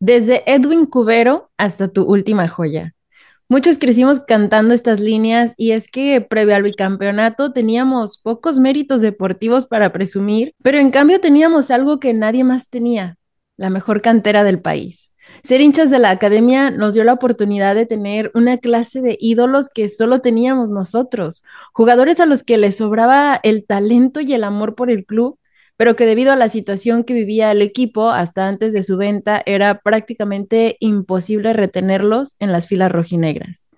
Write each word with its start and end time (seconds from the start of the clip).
desde 0.00 0.42
Edwin 0.50 0.86
Cubero 0.86 1.50
hasta 1.56 1.88
tu 1.88 2.04
última 2.04 2.48
joya. 2.48 2.94
Muchos 3.50 3.78
crecimos 3.78 4.20
cantando 4.20 4.74
estas 4.74 5.00
líneas 5.00 5.54
y 5.56 5.72
es 5.72 5.90
que 5.90 6.20
previo 6.20 6.54
al 6.54 6.62
bicampeonato 6.62 7.52
teníamos 7.52 8.18
pocos 8.18 8.58
méritos 8.58 9.00
deportivos 9.00 9.66
para 9.66 9.90
presumir, 9.90 10.54
pero 10.62 10.78
en 10.78 10.90
cambio 10.90 11.18
teníamos 11.18 11.70
algo 11.70 11.98
que 11.98 12.12
nadie 12.12 12.44
más 12.44 12.68
tenía, 12.68 13.16
la 13.56 13.70
mejor 13.70 14.02
cantera 14.02 14.44
del 14.44 14.60
país. 14.60 15.12
Ser 15.42 15.60
hinchas 15.62 15.90
de 15.90 15.98
la 15.98 16.10
academia 16.10 16.70
nos 16.70 16.94
dio 16.94 17.04
la 17.04 17.14
oportunidad 17.14 17.74
de 17.74 17.86
tener 17.86 18.30
una 18.34 18.58
clase 18.58 19.00
de 19.00 19.16
ídolos 19.18 19.68
que 19.72 19.88
solo 19.88 20.20
teníamos 20.20 20.70
nosotros, 20.70 21.42
jugadores 21.72 22.20
a 22.20 22.26
los 22.26 22.42
que 22.42 22.58
les 22.58 22.76
sobraba 22.76 23.40
el 23.42 23.64
talento 23.64 24.20
y 24.20 24.32
el 24.34 24.44
amor 24.44 24.74
por 24.74 24.90
el 24.90 25.06
club 25.06 25.38
pero 25.78 25.94
que 25.94 26.06
debido 26.06 26.32
a 26.32 26.36
la 26.36 26.48
situación 26.48 27.04
que 27.04 27.14
vivía 27.14 27.52
el 27.52 27.62
equipo 27.62 28.10
hasta 28.10 28.48
antes 28.48 28.72
de 28.72 28.82
su 28.82 28.96
venta 28.96 29.40
era 29.46 29.80
prácticamente 29.80 30.76
imposible 30.80 31.52
retenerlos 31.52 32.34
en 32.40 32.50
las 32.50 32.66
filas 32.66 32.90
rojinegras. 32.90 33.70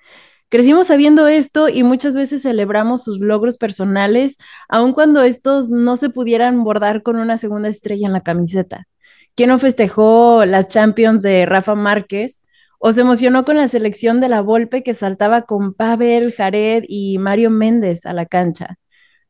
Crecimos 0.49 0.87
sabiendo 0.87 1.29
esto 1.29 1.69
y 1.69 1.83
muchas 1.83 2.15
veces 2.15 2.43
celebramos 2.43 3.05
sus 3.05 3.21
logros 3.21 3.59
personales, 3.59 4.39
aun 4.67 4.95
cuando 4.95 5.23
estos 5.23 5.69
no 5.69 5.99
se 5.99 6.09
pudieran 6.09 6.65
bordar 6.65 7.03
con 7.03 7.17
una 7.17 7.37
segunda 7.37 7.69
estrella 7.69 8.07
en 8.07 8.15
la 8.15 8.23
camiseta. 8.23 8.89
¿Quién 9.37 9.51
no 9.51 9.59
festejó 9.59 10.47
las 10.47 10.69
Champions 10.69 11.23
de 11.23 11.45
Rafa 11.45 11.75
Márquez 11.75 12.43
o 12.79 12.95
se 12.95 13.03
emocionó 13.03 13.45
con 13.45 13.59
la 13.59 13.69
selección 13.69 14.23
de 14.23 14.31
la 14.31 14.41
Volpe 14.41 14.83
que 14.83 14.95
saltaba 14.95 15.43
con 15.43 15.75
Pavel, 15.75 16.33
Jared 16.33 16.85
y 16.89 17.19
Mario 17.19 17.51
Méndez 17.51 18.07
a 18.07 18.15
la 18.15 18.25
cancha? 18.25 18.79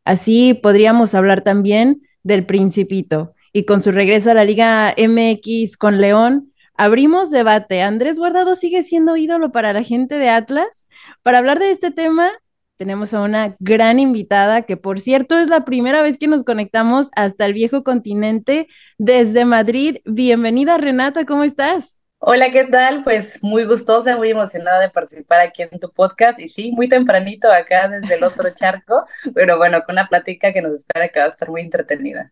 Así 0.05 0.55
podríamos 0.55 1.17
hablar 1.17 1.43
también 1.43 2.03
del 2.23 2.47
Principito. 2.47 3.35
Y 3.53 3.65
con 3.65 3.81
su 3.81 3.93
regreso 3.93 4.31
a 4.31 4.35
la 4.35 4.45
Liga 4.45 4.95
MX 4.97 5.77
con 5.77 6.01
León, 6.01 6.53
abrimos 6.75 7.31
debate. 7.31 7.83
¿Andrés 7.83 8.19
Guardado 8.19 8.55
sigue 8.55 8.83
siendo 8.83 9.17
ídolo 9.17 9.53
para 9.53 9.73
la 9.73 9.83
gente 9.83 10.17
de 10.17 10.29
Atlas? 10.29 10.89
Para 11.23 11.39
hablar 11.39 11.59
de 11.59 11.71
este 11.71 11.91
tema, 11.91 12.31
tenemos 12.77 13.13
a 13.13 13.21
una 13.21 13.57
gran 13.59 14.01
invitada 14.01 14.63
que, 14.63 14.79
por 14.79 15.01
cierto, 15.01 15.39
es 15.39 15.49
la 15.49 15.67
primera 15.67 16.01
vez 16.01 16.17
que 16.17 16.29
nos 16.29 16.45
conectamos 16.45 17.09
hasta 17.15 17.45
el 17.45 17.53
viejo 17.53 17.85
continente 17.85 18.69
desde 18.97 19.45
Madrid. 19.45 19.99
Bienvenida, 20.07 20.79
Renata, 20.79 21.27
¿cómo 21.27 21.45
estás? 21.45 22.00
Hola, 22.23 22.51
¿qué 22.51 22.65
tal? 22.65 23.01
Pues 23.01 23.43
muy 23.43 23.65
gustosa, 23.65 24.15
muy 24.15 24.29
emocionada 24.29 24.79
de 24.79 24.91
participar 24.91 25.41
aquí 25.41 25.63
en 25.63 25.81
tu 25.81 25.91
podcast 25.91 26.39
y 26.39 26.51
sí, 26.51 26.71
muy 26.71 26.87
tempranito 26.87 27.51
acá 27.51 27.89
desde 27.89 28.17
el 28.17 28.25
otro 28.25 28.51
charco, 28.51 29.07
pero 29.35 29.57
bueno, 29.57 29.79
con 29.87 29.95
una 29.95 30.07
plática 30.07 30.53
que 30.53 30.61
nos 30.61 30.75
espera 30.75 31.09
que 31.09 31.19
va 31.19 31.25
a 31.25 31.29
estar 31.29 31.49
muy 31.49 31.63
entretenida. 31.63 32.31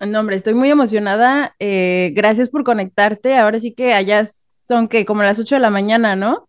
No, 0.00 0.18
hombre, 0.18 0.34
estoy 0.34 0.54
muy 0.54 0.70
emocionada. 0.70 1.54
Eh, 1.60 2.10
gracias 2.16 2.48
por 2.48 2.64
conectarte. 2.64 3.36
Ahora 3.36 3.60
sí 3.60 3.72
que 3.74 3.94
allá 3.94 4.24
son 4.24 4.88
que 4.88 5.04
como 5.04 5.22
las 5.22 5.38
8 5.38 5.54
de 5.54 5.60
la 5.60 5.70
mañana, 5.70 6.16
¿no? 6.16 6.48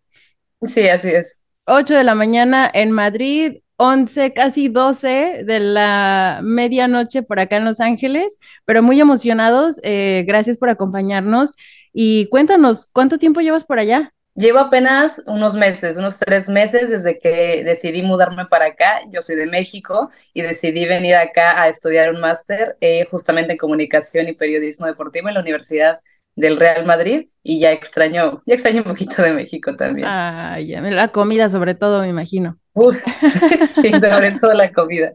Sí, 0.62 0.88
así 0.88 1.10
es. 1.10 1.42
8 1.66 1.94
de 1.94 2.02
la 2.02 2.16
mañana 2.16 2.68
en 2.74 2.90
Madrid, 2.90 3.58
11, 3.76 4.32
casi 4.32 4.68
12 4.68 5.44
de 5.44 5.60
la 5.60 6.40
medianoche 6.42 7.22
por 7.22 7.38
acá 7.38 7.56
en 7.56 7.64
Los 7.64 7.78
Ángeles, 7.78 8.36
pero 8.64 8.82
muy 8.82 9.00
emocionados. 9.00 9.80
Eh, 9.84 10.24
gracias 10.26 10.58
por 10.58 10.70
acompañarnos. 10.70 11.54
Y 11.92 12.26
cuéntanos, 12.26 12.86
¿cuánto 12.86 13.18
tiempo 13.18 13.40
llevas 13.40 13.64
por 13.64 13.78
allá? 13.78 14.12
Llevo 14.36 14.60
apenas 14.60 15.22
unos 15.26 15.56
meses, 15.56 15.96
unos 15.96 16.18
tres 16.18 16.48
meses 16.48 16.88
desde 16.88 17.18
que 17.18 17.64
decidí 17.64 18.02
mudarme 18.02 18.46
para 18.46 18.66
acá. 18.66 19.00
Yo 19.10 19.22
soy 19.22 19.34
de 19.34 19.46
México 19.46 20.08
y 20.32 20.42
decidí 20.42 20.86
venir 20.86 21.16
acá 21.16 21.60
a 21.60 21.68
estudiar 21.68 22.14
un 22.14 22.20
máster 22.20 22.76
eh, 22.80 23.06
justamente 23.10 23.52
en 23.52 23.58
comunicación 23.58 24.28
y 24.28 24.32
periodismo 24.32 24.86
deportivo 24.86 25.28
en 25.28 25.34
la 25.34 25.40
Universidad 25.40 26.00
del 26.36 26.58
Real 26.58 26.86
Madrid 26.86 27.26
y 27.42 27.58
ya 27.58 27.72
extraño, 27.72 28.42
ya 28.46 28.54
extraño 28.54 28.78
un 28.78 28.84
poquito 28.84 29.20
de 29.20 29.32
México 29.32 29.74
también. 29.74 30.06
Ah, 30.08 30.60
ya, 30.60 30.80
la 30.80 31.08
comida 31.08 31.50
sobre 31.50 31.74
todo, 31.74 32.00
me 32.00 32.08
imagino. 32.08 32.56
Uf, 32.72 32.96
sí, 33.82 33.90
sobre 33.90 34.30
todo 34.32 34.54
la 34.54 34.72
comida. 34.72 35.14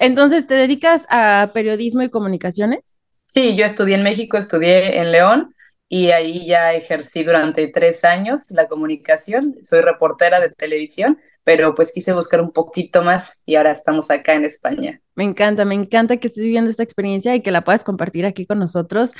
Entonces, 0.00 0.48
¿te 0.48 0.54
dedicas 0.54 1.06
a 1.10 1.52
periodismo 1.54 2.02
y 2.02 2.10
comunicaciones? 2.10 2.98
Sí, 3.26 3.54
yo 3.54 3.64
estudié 3.64 3.94
en 3.94 4.02
México, 4.02 4.36
estudié 4.36 4.98
en 4.98 5.12
León 5.12 5.50
y 5.92 6.12
ahí 6.12 6.46
ya 6.46 6.72
ejercí 6.72 7.24
durante 7.24 7.66
tres 7.66 8.04
años 8.04 8.52
la 8.52 8.68
comunicación. 8.68 9.56
Soy 9.64 9.80
reportera 9.80 10.38
de 10.38 10.48
televisión, 10.48 11.18
pero 11.42 11.74
pues 11.74 11.90
quise 11.92 12.12
buscar 12.12 12.40
un 12.40 12.52
poquito 12.52 13.02
más 13.02 13.42
y 13.44 13.56
ahora 13.56 13.72
estamos 13.72 14.08
acá 14.08 14.34
en 14.34 14.44
España. 14.44 15.00
Me 15.16 15.24
encanta, 15.24 15.64
me 15.64 15.74
encanta 15.74 16.16
que 16.18 16.28
estés 16.28 16.44
viviendo 16.44 16.70
esta 16.70 16.84
experiencia 16.84 17.34
y 17.34 17.42
que 17.42 17.50
la 17.50 17.64
puedas 17.64 17.82
compartir 17.82 18.24
aquí 18.24 18.46
con 18.46 18.60
nosotros. 18.60 19.14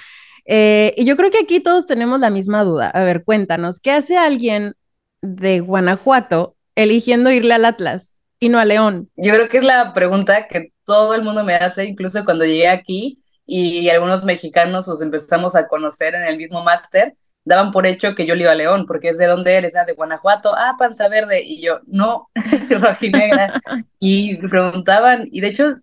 Eh, 0.47 0.95
y 0.97 1.05
yo 1.05 1.17
creo 1.17 1.33
que 1.33 1.41
aquí 1.41 1.59
todos 1.59 1.87
tenemos 1.87 2.21
la 2.21 2.31
misma 2.31 2.63
duda. 2.63 2.89
A 2.89 3.03
ver, 3.03 3.25
cuéntanos, 3.25 3.81
¿qué 3.81 3.91
hace 3.91 4.17
alguien 4.17 4.75
de 5.23 5.59
Guanajuato 5.59 6.55
eligiendo 6.77 7.33
irle 7.33 7.55
al 7.55 7.65
Atlas 7.65 8.17
y 8.39 8.49
no 8.49 8.61
a 8.61 8.65
León? 8.65 9.11
Yo 9.17 9.35
creo 9.35 9.49
que 9.49 9.59
es 9.59 9.65
la 9.65 9.93
pregunta 9.93 10.47
que 10.47 10.73
todo 10.85 11.17
el 11.17 11.23
mundo 11.23 11.43
me 11.43 11.55
hace, 11.55 11.85
incluso 11.85 12.25
cuando 12.25 12.45
llegué 12.45 12.69
aquí 12.69 13.20
y 13.59 13.91
algunos 13.91 14.25
mexicanos 14.25 14.87
nos 14.87 15.03
empezamos 15.03 15.55
a 15.57 15.67
conocer 15.67 16.15
en 16.15 16.23
el 16.23 16.37
mismo 16.37 16.63
máster, 16.63 17.17
daban 17.45 17.71
por 17.71 17.87
hecho 17.87 18.15
que 18.15 18.27
yo 18.27 18.35
le 18.35 18.43
iba 18.43 18.53
a 18.53 18.55
León, 18.55 18.87
porque 18.87 19.09
es 19.09 19.19
de 19.19 19.27
dónde 19.27 19.55
eres, 19.55 19.77
ah, 19.77 19.85
de 19.85 19.95
Guanajuato, 19.95 20.55
ah, 20.55 20.77
panza 20.79 21.09
verde, 21.09 21.43
y 21.43 21.61
yo, 21.63 21.81
no, 21.87 22.31
rojinegra, 22.81 23.61
y 23.99 24.37
preguntaban, 24.49 25.27
y 25.31 25.41
de 25.41 25.49
hecho, 25.49 25.77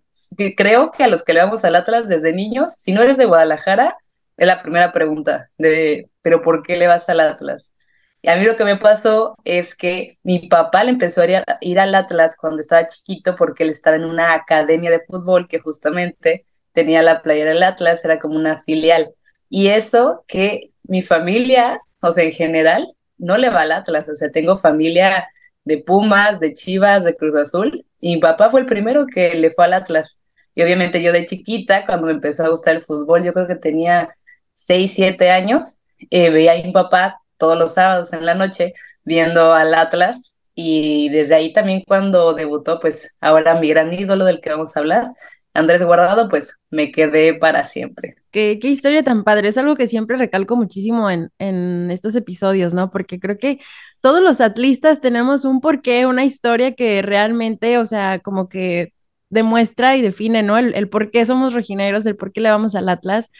creo 0.56 0.90
que 0.92 1.04
a 1.04 1.08
los 1.08 1.24
que 1.24 1.34
le 1.34 1.40
vamos 1.40 1.64
al 1.64 1.76
Atlas 1.76 2.08
desde 2.08 2.32
niños, 2.32 2.74
si 2.74 2.92
no 2.92 3.02
eres 3.02 3.16
de 3.16 3.26
Guadalajara, 3.26 3.96
es 4.36 4.46
la 4.46 4.62
primera 4.62 4.92
pregunta 4.92 5.50
de, 5.58 6.08
pero 6.22 6.42
¿por 6.42 6.62
qué 6.62 6.76
le 6.76 6.86
vas 6.86 7.08
al 7.08 7.20
Atlas? 7.20 7.74
Y 8.22 8.28
a 8.28 8.36
mí 8.36 8.44
lo 8.44 8.56
que 8.56 8.64
me 8.64 8.76
pasó 8.76 9.36
es 9.44 9.74
que 9.74 10.18
mi 10.22 10.48
papá 10.48 10.84
le 10.84 10.90
empezó 10.90 11.22
a 11.22 11.26
ir, 11.26 11.36
a 11.36 11.44
ir 11.60 11.78
al 11.78 11.94
Atlas 11.94 12.36
cuando 12.36 12.60
estaba 12.60 12.86
chiquito 12.86 13.36
porque 13.36 13.62
él 13.62 13.70
estaba 13.70 13.96
en 13.96 14.04
una 14.04 14.34
academia 14.34 14.90
de 14.90 15.00
fútbol 15.00 15.46
que 15.48 15.60
justamente 15.60 16.44
tenía 16.78 17.02
la 17.02 17.22
playera 17.22 17.50
del 17.50 17.64
Atlas, 17.64 18.04
era 18.04 18.20
como 18.20 18.36
una 18.36 18.56
filial. 18.56 19.12
Y 19.50 19.66
eso 19.66 20.24
que 20.28 20.70
mi 20.84 21.02
familia, 21.02 21.80
o 22.00 22.12
sea, 22.12 22.22
en 22.22 22.30
general, 22.30 22.86
no 23.16 23.36
le 23.36 23.50
va 23.50 23.62
al 23.62 23.72
Atlas, 23.72 24.08
o 24.08 24.14
sea, 24.14 24.30
tengo 24.30 24.58
familia 24.58 25.26
de 25.64 25.78
Pumas, 25.78 26.38
de 26.38 26.52
Chivas, 26.52 27.02
de 27.02 27.16
Cruz 27.16 27.34
Azul, 27.34 27.84
y 28.00 28.14
mi 28.14 28.20
papá 28.20 28.48
fue 28.48 28.60
el 28.60 28.66
primero 28.66 29.06
que 29.06 29.34
le 29.34 29.50
fue 29.50 29.64
al 29.64 29.74
Atlas. 29.74 30.22
Y 30.54 30.62
obviamente 30.62 31.02
yo 31.02 31.12
de 31.12 31.24
chiquita, 31.26 31.84
cuando 31.84 32.06
me 32.06 32.12
empezó 32.12 32.44
a 32.44 32.48
gustar 32.48 32.76
el 32.76 32.82
fútbol, 32.82 33.24
yo 33.24 33.32
creo 33.32 33.48
que 33.48 33.56
tenía 33.56 34.08
6, 34.54 34.92
7 34.94 35.30
años, 35.32 35.78
eh, 36.10 36.30
veía 36.30 36.52
a 36.52 36.62
mi 36.62 36.70
papá 36.70 37.20
todos 37.38 37.58
los 37.58 37.74
sábados 37.74 38.12
en 38.12 38.24
la 38.24 38.36
noche 38.36 38.72
viendo 39.02 39.52
al 39.52 39.74
Atlas 39.74 40.38
y 40.54 41.08
desde 41.08 41.34
ahí 41.34 41.52
también 41.52 41.82
cuando 41.86 42.34
debutó, 42.34 42.78
pues 42.78 43.16
ahora 43.20 43.60
mi 43.60 43.68
gran 43.68 43.92
ídolo 43.92 44.24
del 44.24 44.40
que 44.40 44.50
vamos 44.50 44.76
a 44.76 44.80
hablar, 44.80 45.12
Andrés 45.58 45.84
Guardado, 45.84 46.28
pues 46.28 46.58
me 46.70 46.90
quedé 46.92 47.34
para 47.34 47.64
siempre. 47.64 48.16
Qué, 48.30 48.58
qué 48.60 48.68
historia 48.68 49.02
tan 49.02 49.24
padre. 49.24 49.48
Es 49.48 49.58
algo 49.58 49.74
que 49.76 49.88
siempre 49.88 50.16
recalco 50.16 50.56
muchísimo 50.56 51.10
en, 51.10 51.30
en 51.38 51.90
estos 51.90 52.14
episodios, 52.16 52.74
¿no? 52.74 52.90
Porque 52.90 53.18
creo 53.18 53.38
que 53.38 53.60
todos 54.00 54.22
los 54.22 54.40
atlistas 54.40 55.00
tenemos 55.00 55.44
un 55.44 55.60
porqué, 55.60 56.06
una 56.06 56.24
historia 56.24 56.74
que 56.74 57.02
realmente, 57.02 57.78
o 57.78 57.86
sea, 57.86 58.20
como 58.20 58.48
que 58.48 58.92
demuestra 59.30 59.96
y 59.96 60.02
define, 60.02 60.42
¿no? 60.42 60.58
El, 60.58 60.74
el 60.74 60.88
por 60.88 61.10
qué 61.10 61.24
somos 61.24 61.54
rojineros, 61.54 62.06
el 62.06 62.16
por 62.16 62.32
qué 62.32 62.40
le 62.40 62.50
vamos 62.50 62.74
al 62.74 62.88
Atlas. 62.88 63.30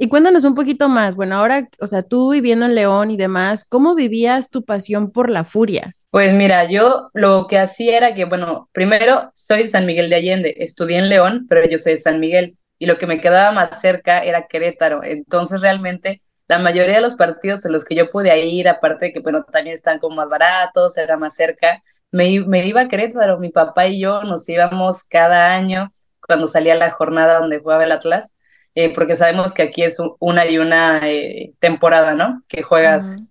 Y 0.00 0.08
cuéntanos 0.08 0.44
un 0.44 0.54
poquito 0.54 0.88
más. 0.88 1.16
Bueno, 1.16 1.36
ahora, 1.36 1.68
o 1.80 1.88
sea, 1.88 2.04
tú 2.04 2.30
viviendo 2.30 2.66
en 2.66 2.76
León 2.76 3.10
y 3.10 3.16
demás, 3.16 3.64
¿cómo 3.64 3.96
vivías 3.96 4.48
tu 4.48 4.64
pasión 4.64 5.10
por 5.10 5.28
la 5.28 5.42
furia? 5.42 5.96
Pues 6.10 6.32
mira, 6.32 6.64
yo 6.64 7.08
lo 7.14 7.48
que 7.48 7.58
hacía 7.58 7.96
era 7.96 8.14
que, 8.14 8.24
bueno, 8.24 8.70
primero 8.72 9.32
soy 9.34 9.66
San 9.66 9.86
Miguel 9.86 10.08
de 10.08 10.16
Allende, 10.16 10.54
estudié 10.58 10.98
en 10.98 11.08
León, 11.08 11.46
pero 11.48 11.68
yo 11.68 11.78
soy 11.78 11.92
de 11.92 11.98
San 11.98 12.20
Miguel 12.20 12.56
y 12.78 12.86
lo 12.86 12.96
que 12.96 13.08
me 13.08 13.20
quedaba 13.20 13.50
más 13.50 13.80
cerca 13.80 14.20
era 14.20 14.46
Querétaro. 14.46 15.02
Entonces 15.02 15.60
realmente 15.60 16.22
la 16.46 16.60
mayoría 16.60 16.94
de 16.94 17.00
los 17.00 17.16
partidos 17.16 17.64
en 17.64 17.72
los 17.72 17.84
que 17.84 17.96
yo 17.96 18.08
pude 18.08 18.38
ir, 18.46 18.68
aparte 18.68 19.06
de 19.06 19.12
que, 19.12 19.20
bueno, 19.20 19.42
también 19.42 19.74
están 19.74 19.98
como 19.98 20.14
más 20.14 20.28
baratos, 20.28 20.96
era 20.96 21.16
más 21.16 21.34
cerca, 21.34 21.82
me, 22.12 22.40
me 22.46 22.64
iba 22.64 22.82
a 22.82 22.88
Querétaro. 22.88 23.38
Mi 23.40 23.50
papá 23.50 23.88
y 23.88 24.00
yo 24.00 24.22
nos 24.22 24.48
íbamos 24.48 25.02
cada 25.04 25.52
año 25.54 25.92
cuando 26.24 26.46
salía 26.46 26.76
la 26.76 26.92
jornada 26.92 27.40
donde 27.40 27.58
jugaba 27.58 27.82
el 27.82 27.92
Atlas 27.92 28.34
eh, 28.80 28.92
porque 28.94 29.16
sabemos 29.16 29.52
que 29.52 29.62
aquí 29.62 29.82
es 29.82 29.96
una 30.20 30.46
y 30.46 30.56
una 30.56 31.00
eh, 31.02 31.52
temporada, 31.58 32.14
¿no? 32.14 32.44
Que 32.46 32.62
juegas 32.62 33.24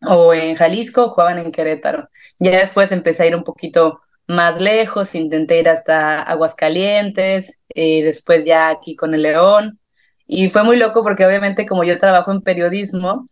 o 0.00 0.32
en 0.32 0.54
Jalisco 0.56 1.04
o 1.04 1.10
juegan 1.10 1.38
en 1.38 1.52
Querétaro. 1.52 2.08
Ya 2.38 2.52
después 2.60 2.90
empecé 2.90 3.24
a 3.24 3.26
ir 3.26 3.36
un 3.36 3.44
poquito 3.44 4.00
más 4.26 4.62
lejos, 4.62 5.14
intenté 5.14 5.58
ir 5.60 5.68
hasta 5.68 6.22
Aguascalientes, 6.22 7.60
eh, 7.74 8.02
después 8.02 8.46
ya 8.46 8.70
aquí 8.70 8.96
con 8.96 9.12
el 9.14 9.24
León. 9.24 9.78
Y 10.26 10.48
fue 10.48 10.64
muy 10.64 10.78
loco 10.78 11.02
porque 11.02 11.26
obviamente 11.26 11.66
como 11.66 11.84
yo 11.84 11.98
trabajo 11.98 12.32
en 12.32 12.40
periodismo, 12.40 13.28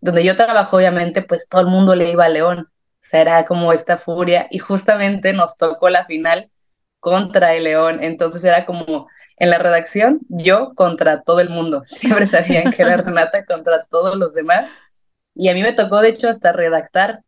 donde 0.00 0.24
yo 0.24 0.34
trabajo 0.34 0.76
obviamente 0.76 1.22
pues 1.22 1.48
todo 1.48 1.60
el 1.60 1.68
mundo 1.68 1.94
le 1.94 2.10
iba 2.10 2.24
a 2.24 2.28
León. 2.28 2.66
O 2.68 2.68
sea, 2.98 3.20
era 3.20 3.44
como 3.44 3.72
esta 3.72 3.96
furia 3.96 4.48
y 4.50 4.58
justamente 4.58 5.32
nos 5.34 5.56
tocó 5.56 5.88
la 5.88 6.04
final 6.04 6.50
contra 6.98 7.54
el 7.54 7.64
León. 7.64 7.98
Entonces 8.02 8.42
era 8.42 8.66
como 8.66 9.06
en 9.36 9.50
la 9.50 9.58
redacción, 9.58 10.20
yo 10.28 10.72
contra 10.74 11.22
todo 11.22 11.40
el 11.40 11.48
mundo. 11.48 11.82
Siempre 11.84 12.26
sabían 12.26 12.72
que 12.72 12.82
era 12.82 12.96
Renata 12.96 13.44
contra 13.44 13.84
todos 13.84 14.16
los 14.16 14.34
demás. 14.34 14.70
Y 15.34 15.48
a 15.48 15.54
mí 15.54 15.62
me 15.62 15.72
tocó, 15.72 16.00
de 16.00 16.08
hecho, 16.08 16.28
hasta 16.28 16.52
redactar 16.52 17.22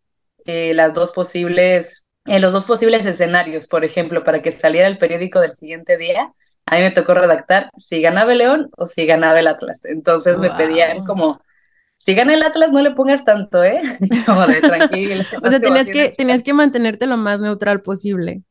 eh, 0.45 0.75
las 0.75 0.93
dos 0.93 1.11
posibles, 1.13 2.07
en 2.27 2.43
los 2.43 2.53
dos 2.53 2.65
posibles 2.65 3.07
escenarios, 3.07 3.67
por 3.67 3.85
ejemplo, 3.85 4.23
para 4.23 4.43
que 4.43 4.53
saliera 4.53 4.89
el 4.89 4.99
periódico 4.99 5.41
del 5.41 5.53
siguiente 5.53 5.97
día. 5.97 6.33
A 6.67 6.77
mí 6.77 6.83
me 6.83 6.91
tocó 6.91 7.15
redactar 7.15 7.71
si 7.77 8.01
ganaba 8.01 8.33
el 8.33 8.39
León 8.39 8.71
o 8.77 8.87
si 8.87 9.07
ganaba 9.07 9.41
el 9.41 9.47
Atlas. 9.47 9.85
Entonces 9.85 10.39
me 10.39 10.51
pedían 10.51 11.05
como, 11.05 11.41
si 11.97 12.15
gana 12.15 12.35
el 12.35 12.43
Atlas 12.43 12.71
no 12.73 12.83
le 12.83 12.91
pongas 12.91 13.25
tanto, 13.25 13.65
¿eh? 13.65 13.81
como 14.27 14.47
de 14.47 14.61
tranquilo. 14.61 15.25
o 15.43 15.49
sea, 15.49 15.61
tenías 15.61 15.87
que, 15.87 16.11
tenías 16.11 16.43
que 16.43 16.53
mantenerte 16.53 17.07
lo 17.07 17.17
más 17.17 17.41
neutral 17.41 17.81
posible. 17.83 18.43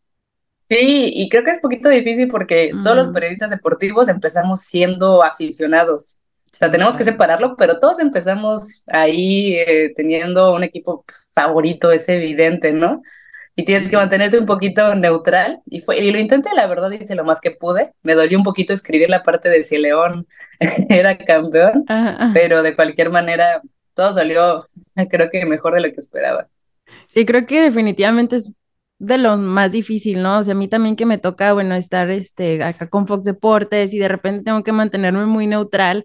Sí, 0.74 1.12
y 1.14 1.30
creo 1.30 1.44
que 1.44 1.52
es 1.52 1.60
poquito 1.60 1.90
difícil 1.90 2.28
porque 2.28 2.72
todos 2.84 2.96
los 2.96 3.10
mm. 3.10 3.14
periodistas 3.14 3.50
deportivos 3.50 4.08
empezamos 4.08 4.62
siendo 4.62 5.24
aficionados. 5.24 6.22
O 6.52 6.56
sea, 6.56 6.72
tenemos 6.72 6.96
que 6.96 7.04
separarlo, 7.04 7.56
pero 7.58 7.80
todos 7.80 8.00
empezamos 8.00 8.84
ahí 8.88 9.56
eh, 9.56 9.92
teniendo 9.96 10.54
un 10.54 10.64
equipo 10.64 11.04
pues, 11.06 11.30
favorito, 11.34 11.92
es 11.92 12.08
evidente, 12.10 12.74
¿no? 12.74 13.02
Y 13.56 13.66
tienes 13.66 13.88
que 13.88 13.98
mantenerte 13.98 14.40
un 14.40 14.46
poquito 14.46 14.96
neutral. 14.96 15.62
Y, 15.66 15.82
fue, 15.82 16.00
y 16.00 16.12
lo 16.12 16.20
intenté, 16.20 16.50
la 16.56 16.68
verdad, 16.68 16.92
hice 16.92 17.16
lo 17.16 17.24
más 17.24 17.40
que 17.40 17.52
pude. 17.52 17.94
Me 18.02 18.16
dolió 18.16 18.38
un 18.38 18.44
poquito 18.44 18.74
escribir 18.74 19.10
la 19.10 19.24
parte 19.24 19.50
de 19.50 19.64
si 19.64 19.78
León 19.78 20.28
era 20.90 21.18
campeón, 21.18 21.86
pero 22.34 22.64
de 22.64 22.76
cualquier 22.76 23.10
manera 23.12 23.62
todo 23.94 24.14
salió, 24.14 24.68
creo 25.10 25.30
que 25.30 25.46
mejor 25.46 25.76
de 25.76 25.82
lo 25.82 25.92
que 25.92 26.00
esperaba. 26.00 26.48
Sí, 27.08 27.26
creo 27.26 27.46
que 27.46 27.62
definitivamente 27.62 28.38
es 28.38 28.52
de 29.06 29.18
lo 29.18 29.38
más 29.38 29.72
difícil, 29.72 30.22
¿no? 30.22 30.40
O 30.40 30.44
sea, 30.44 30.54
a 30.54 30.58
mí 30.58 30.68
también 30.68 30.96
que 30.96 31.06
me 31.06 31.18
toca, 31.18 31.54
bueno, 31.54 31.76
estar 31.76 32.10
este, 32.12 32.64
acá 32.64 32.90
con 32.90 33.08
Fox 33.08 33.26
Deportes 33.26 33.94
y 33.94 34.00
de 34.00 34.08
repente 34.08 34.44
tengo 34.44 34.64
que 34.64 34.72
mantenerme 34.72 35.26
muy 35.26 35.48
neutral 35.48 36.04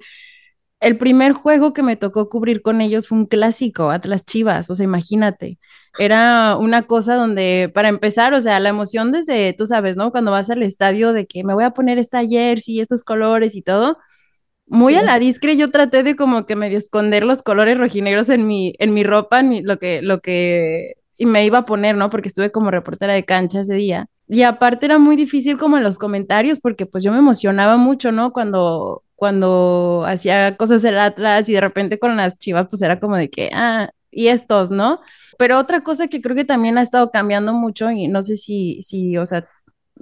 el 0.80 0.96
primer 0.98 1.32
juego 1.32 1.72
que 1.72 1.82
me 1.82 1.96
tocó 1.96 2.28
cubrir 2.28 2.62
con 2.62 2.80
ellos 2.80 3.08
fue 3.08 3.18
un 3.18 3.26
clásico, 3.26 3.90
Atlas 3.90 4.24
Chivas, 4.24 4.70
o 4.70 4.74
sea, 4.76 4.84
imagínate. 4.84 5.58
Era 5.98 6.56
una 6.56 6.82
cosa 6.86 7.14
donde, 7.16 7.70
para 7.74 7.88
empezar, 7.88 8.34
o 8.34 8.40
sea, 8.40 8.60
la 8.60 8.68
emoción 8.68 9.10
desde, 9.10 9.52
tú 9.54 9.66
sabes, 9.66 9.96
¿no? 9.96 10.12
Cuando 10.12 10.30
vas 10.30 10.50
al 10.50 10.62
estadio 10.62 11.12
de 11.12 11.26
que 11.26 11.42
me 11.44 11.54
voy 11.54 11.64
a 11.64 11.72
poner 11.72 11.98
esta 11.98 12.24
jersey, 12.24 12.80
estos 12.80 13.04
colores 13.04 13.56
y 13.56 13.62
todo, 13.62 13.98
muy 14.66 14.94
a 14.96 15.02
la 15.02 15.18
discre 15.18 15.56
yo 15.56 15.70
traté 15.70 16.02
de 16.02 16.16
como 16.16 16.46
que 16.46 16.56
medio 16.56 16.78
esconder 16.78 17.24
los 17.24 17.42
colores 17.42 17.78
rojinegros 17.78 18.28
en 18.30 18.46
mi, 18.46 18.74
en 18.78 18.94
mi 18.94 19.02
ropa, 19.04 19.40
en 19.40 19.66
lo 19.66 19.78
que, 19.78 20.02
lo 20.02 20.20
que 20.20 20.94
y 21.18 21.26
me 21.26 21.44
iba 21.44 21.58
a 21.58 21.66
poner, 21.66 21.96
¿no? 21.96 22.08
Porque 22.10 22.28
estuve 22.28 22.52
como 22.52 22.70
reportera 22.70 23.12
de 23.12 23.24
cancha 23.24 23.60
ese 23.60 23.74
día. 23.74 24.06
Y 24.28 24.42
aparte 24.42 24.86
era 24.86 24.98
muy 24.98 25.16
difícil 25.16 25.58
como 25.58 25.76
en 25.76 25.82
los 25.82 25.98
comentarios, 25.98 26.60
porque 26.60 26.86
pues 26.86 27.02
yo 27.02 27.12
me 27.12 27.18
emocionaba 27.18 27.76
mucho, 27.76 28.12
¿no? 28.12 28.32
Cuando, 28.32 29.02
cuando 29.16 30.04
hacía 30.06 30.56
cosas 30.56 30.84
el 30.84 30.98
Atlas 30.98 31.48
y 31.48 31.54
de 31.54 31.60
repente 31.60 31.98
con 31.98 32.16
las 32.16 32.38
chivas, 32.38 32.66
pues 32.70 32.80
era 32.82 33.00
como 33.00 33.16
de 33.16 33.30
que, 33.30 33.50
ah, 33.52 33.90
y 34.10 34.28
estos, 34.28 34.70
¿no? 34.70 35.00
Pero 35.38 35.58
otra 35.58 35.82
cosa 35.82 36.08
que 36.08 36.20
creo 36.20 36.36
que 36.36 36.44
también 36.44 36.78
ha 36.78 36.82
estado 36.82 37.10
cambiando 37.10 37.52
mucho, 37.52 37.90
y 37.90 38.06
no 38.06 38.22
sé 38.22 38.36
si, 38.36 38.80
si, 38.82 39.16
o 39.18 39.26
sea, 39.26 39.46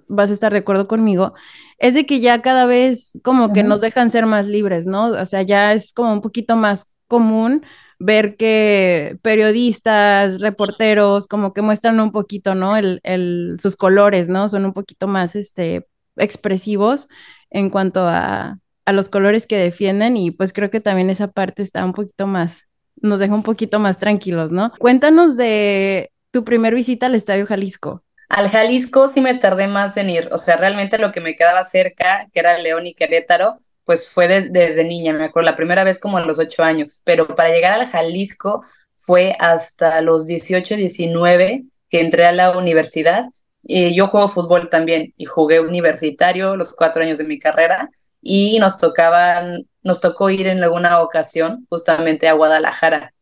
vas 0.08 0.30
a 0.30 0.34
estar 0.34 0.52
de 0.52 0.58
acuerdo 0.58 0.86
conmigo, 0.86 1.34
es 1.78 1.94
de 1.94 2.04
que 2.04 2.20
ya 2.20 2.42
cada 2.42 2.66
vez 2.66 3.18
como 3.22 3.52
que 3.52 3.62
nos 3.62 3.80
dejan 3.80 4.10
ser 4.10 4.26
más 4.26 4.46
libres, 4.46 4.86
¿no? 4.86 5.06
O 5.06 5.26
sea, 5.26 5.42
ya 5.42 5.72
es 5.72 5.92
como 5.92 6.12
un 6.12 6.20
poquito 6.20 6.56
más 6.56 6.92
común 7.06 7.64
ver 7.98 8.36
que 8.36 9.18
periodistas, 9.22 10.40
reporteros, 10.40 11.26
como 11.26 11.52
que 11.52 11.62
muestran 11.62 12.00
un 12.00 12.12
poquito, 12.12 12.54
¿no? 12.54 12.76
El, 12.76 13.00
el, 13.02 13.56
sus 13.60 13.76
colores, 13.76 14.28
¿no? 14.28 14.48
Son 14.48 14.64
un 14.64 14.72
poquito 14.72 15.06
más, 15.06 15.36
este, 15.36 15.86
expresivos 16.16 17.08
en 17.50 17.70
cuanto 17.70 18.00
a, 18.02 18.58
a 18.84 18.92
los 18.92 19.08
colores 19.08 19.46
que 19.46 19.56
defienden 19.56 20.16
y 20.16 20.30
pues 20.30 20.52
creo 20.52 20.70
que 20.70 20.80
también 20.80 21.10
esa 21.10 21.28
parte 21.28 21.62
está 21.62 21.84
un 21.84 21.92
poquito 21.92 22.26
más, 22.26 22.64
nos 22.96 23.20
deja 23.20 23.34
un 23.34 23.42
poquito 23.42 23.78
más 23.78 23.98
tranquilos, 23.98 24.52
¿no? 24.52 24.72
Cuéntanos 24.78 25.36
de 25.36 26.12
tu 26.30 26.44
primer 26.44 26.74
visita 26.74 27.06
al 27.06 27.14
Estadio 27.14 27.46
Jalisco. 27.46 28.02
Al 28.28 28.48
Jalisco 28.48 29.08
sí 29.08 29.20
me 29.20 29.34
tardé 29.34 29.68
más 29.68 29.96
en 29.96 30.10
ir, 30.10 30.28
o 30.32 30.38
sea, 30.38 30.56
realmente 30.56 30.98
lo 30.98 31.12
que 31.12 31.20
me 31.20 31.36
quedaba 31.36 31.62
cerca, 31.62 32.28
que 32.32 32.40
era 32.40 32.58
León 32.58 32.86
y 32.86 32.94
Querétaro, 32.94 33.60
pues 33.86 34.08
fue 34.10 34.28
desde 34.28 34.84
niña, 34.84 35.14
me 35.14 35.24
acuerdo, 35.24 35.50
la 35.50 35.56
primera 35.56 35.84
vez 35.84 35.98
como 35.98 36.18
a 36.18 36.26
los 36.26 36.38
ocho 36.38 36.62
años, 36.62 37.02
pero 37.04 37.28
para 37.34 37.50
llegar 37.50 37.72
al 37.72 37.86
Jalisco 37.86 38.62
fue 38.96 39.34
hasta 39.38 40.00
los 40.02 40.26
18, 40.26 40.76
19 40.76 41.64
que 41.88 42.00
entré 42.00 42.26
a 42.26 42.32
la 42.32 42.58
universidad. 42.58 43.24
Y 43.62 43.94
yo 43.96 44.08
juego 44.08 44.28
fútbol 44.28 44.70
también 44.70 45.14
y 45.16 45.24
jugué 45.26 45.60
universitario 45.60 46.56
los 46.56 46.74
cuatro 46.74 47.02
años 47.02 47.18
de 47.18 47.24
mi 47.24 47.38
carrera 47.38 47.90
y 48.22 48.58
nos 48.60 48.78
tocaban, 48.78 49.66
nos 49.82 50.00
tocó 50.00 50.30
ir 50.30 50.46
en 50.48 50.62
alguna 50.62 51.00
ocasión 51.00 51.66
justamente 51.70 52.28
a 52.28 52.34
Guadalajara 52.34 53.14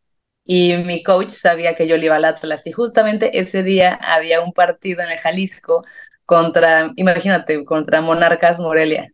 y 0.45 0.75
mi 0.85 1.03
coach 1.03 1.31
sabía 1.31 1.75
que 1.75 1.89
yo 1.89 1.97
le 1.97 2.07
iba 2.07 2.17
al 2.17 2.25
Atlas 2.27 2.67
y 2.67 2.73
justamente 2.73 3.39
ese 3.41 3.63
día 3.63 3.95
había 3.95 4.41
un 4.43 4.53
partido 4.53 5.03
en 5.03 5.11
el 5.11 5.19
Jalisco 5.19 5.85
contra, 6.27 6.93
imagínate, 6.97 7.65
contra 7.65 8.01
Monarcas 8.03 8.61
Morelia. 8.61 9.14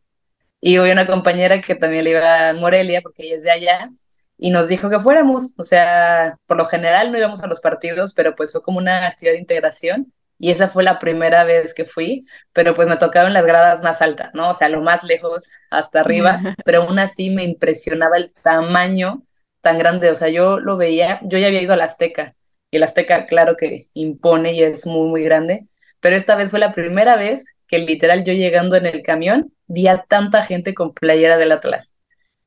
Y 0.60 0.78
hubo 0.78 0.90
una 0.90 1.06
compañera 1.06 1.60
que 1.60 1.74
también 1.74 2.04
le 2.04 2.10
iba 2.10 2.50
a 2.50 2.52
Morelia 2.52 3.00
porque 3.02 3.24
ella 3.24 3.36
es 3.36 3.42
de 3.44 3.50
allá 3.50 3.90
y 4.36 4.50
nos 4.50 4.68
dijo 4.68 4.88
que 4.90 4.98
fuéramos, 4.98 5.54
o 5.58 5.62
sea, 5.62 6.38
por 6.46 6.56
lo 6.56 6.64
general 6.64 7.12
no 7.12 7.18
íbamos 7.18 7.42
a 7.42 7.46
los 7.46 7.60
partidos, 7.60 8.14
pero 8.14 8.34
pues 8.34 8.52
fue 8.52 8.62
como 8.62 8.78
una 8.78 9.06
actividad 9.06 9.34
de 9.34 9.40
integración 9.40 10.12
y 10.38 10.50
esa 10.50 10.68
fue 10.68 10.82
la 10.82 10.98
primera 10.98 11.44
vez 11.44 11.74
que 11.74 11.84
fui, 11.84 12.26
pero 12.54 12.72
pues 12.74 12.88
me 12.88 12.96
tocaron 12.96 13.34
las 13.34 13.44
gradas 13.44 13.82
más 13.82 14.00
altas, 14.00 14.30
¿no? 14.34 14.48
O 14.50 14.54
sea, 14.54 14.70
lo 14.70 14.80
más 14.80 15.04
lejos 15.04 15.50
hasta 15.70 16.00
arriba, 16.00 16.40
pero 16.64 16.82
aún 16.82 16.98
así 16.98 17.28
me 17.28 17.44
impresionaba 17.44 18.16
el 18.16 18.32
tamaño 18.42 19.22
tan 19.60 19.78
grande, 19.78 20.10
o 20.10 20.14
sea, 20.14 20.30
yo 20.30 20.58
lo 20.58 20.78
veía, 20.78 21.20
yo 21.24 21.38
ya 21.38 21.48
había 21.48 21.60
ido 21.60 21.74
a 21.74 21.76
la 21.76 21.84
Azteca, 21.84 22.34
y 22.70 22.78
la 22.78 22.86
Azteca 22.86 23.26
claro 23.26 23.56
que 23.56 23.88
impone 23.92 24.54
y 24.54 24.62
es 24.62 24.86
muy, 24.86 25.10
muy 25.10 25.22
grande, 25.24 25.66
pero 26.00 26.16
esta 26.16 26.36
vez 26.36 26.50
fue 26.50 26.58
la 26.58 26.72
primera 26.72 27.16
vez 27.16 27.56
que 27.66 27.78
literal 27.78 28.24
yo 28.24 28.32
llegando 28.32 28.76
en 28.76 28.86
el 28.86 29.02
camión 29.02 29.52
vi 29.70 29.86
a 29.86 30.02
tanta 30.02 30.42
gente 30.42 30.74
con 30.74 30.92
playera 30.92 31.36
del 31.36 31.52
Atlas. 31.52 31.96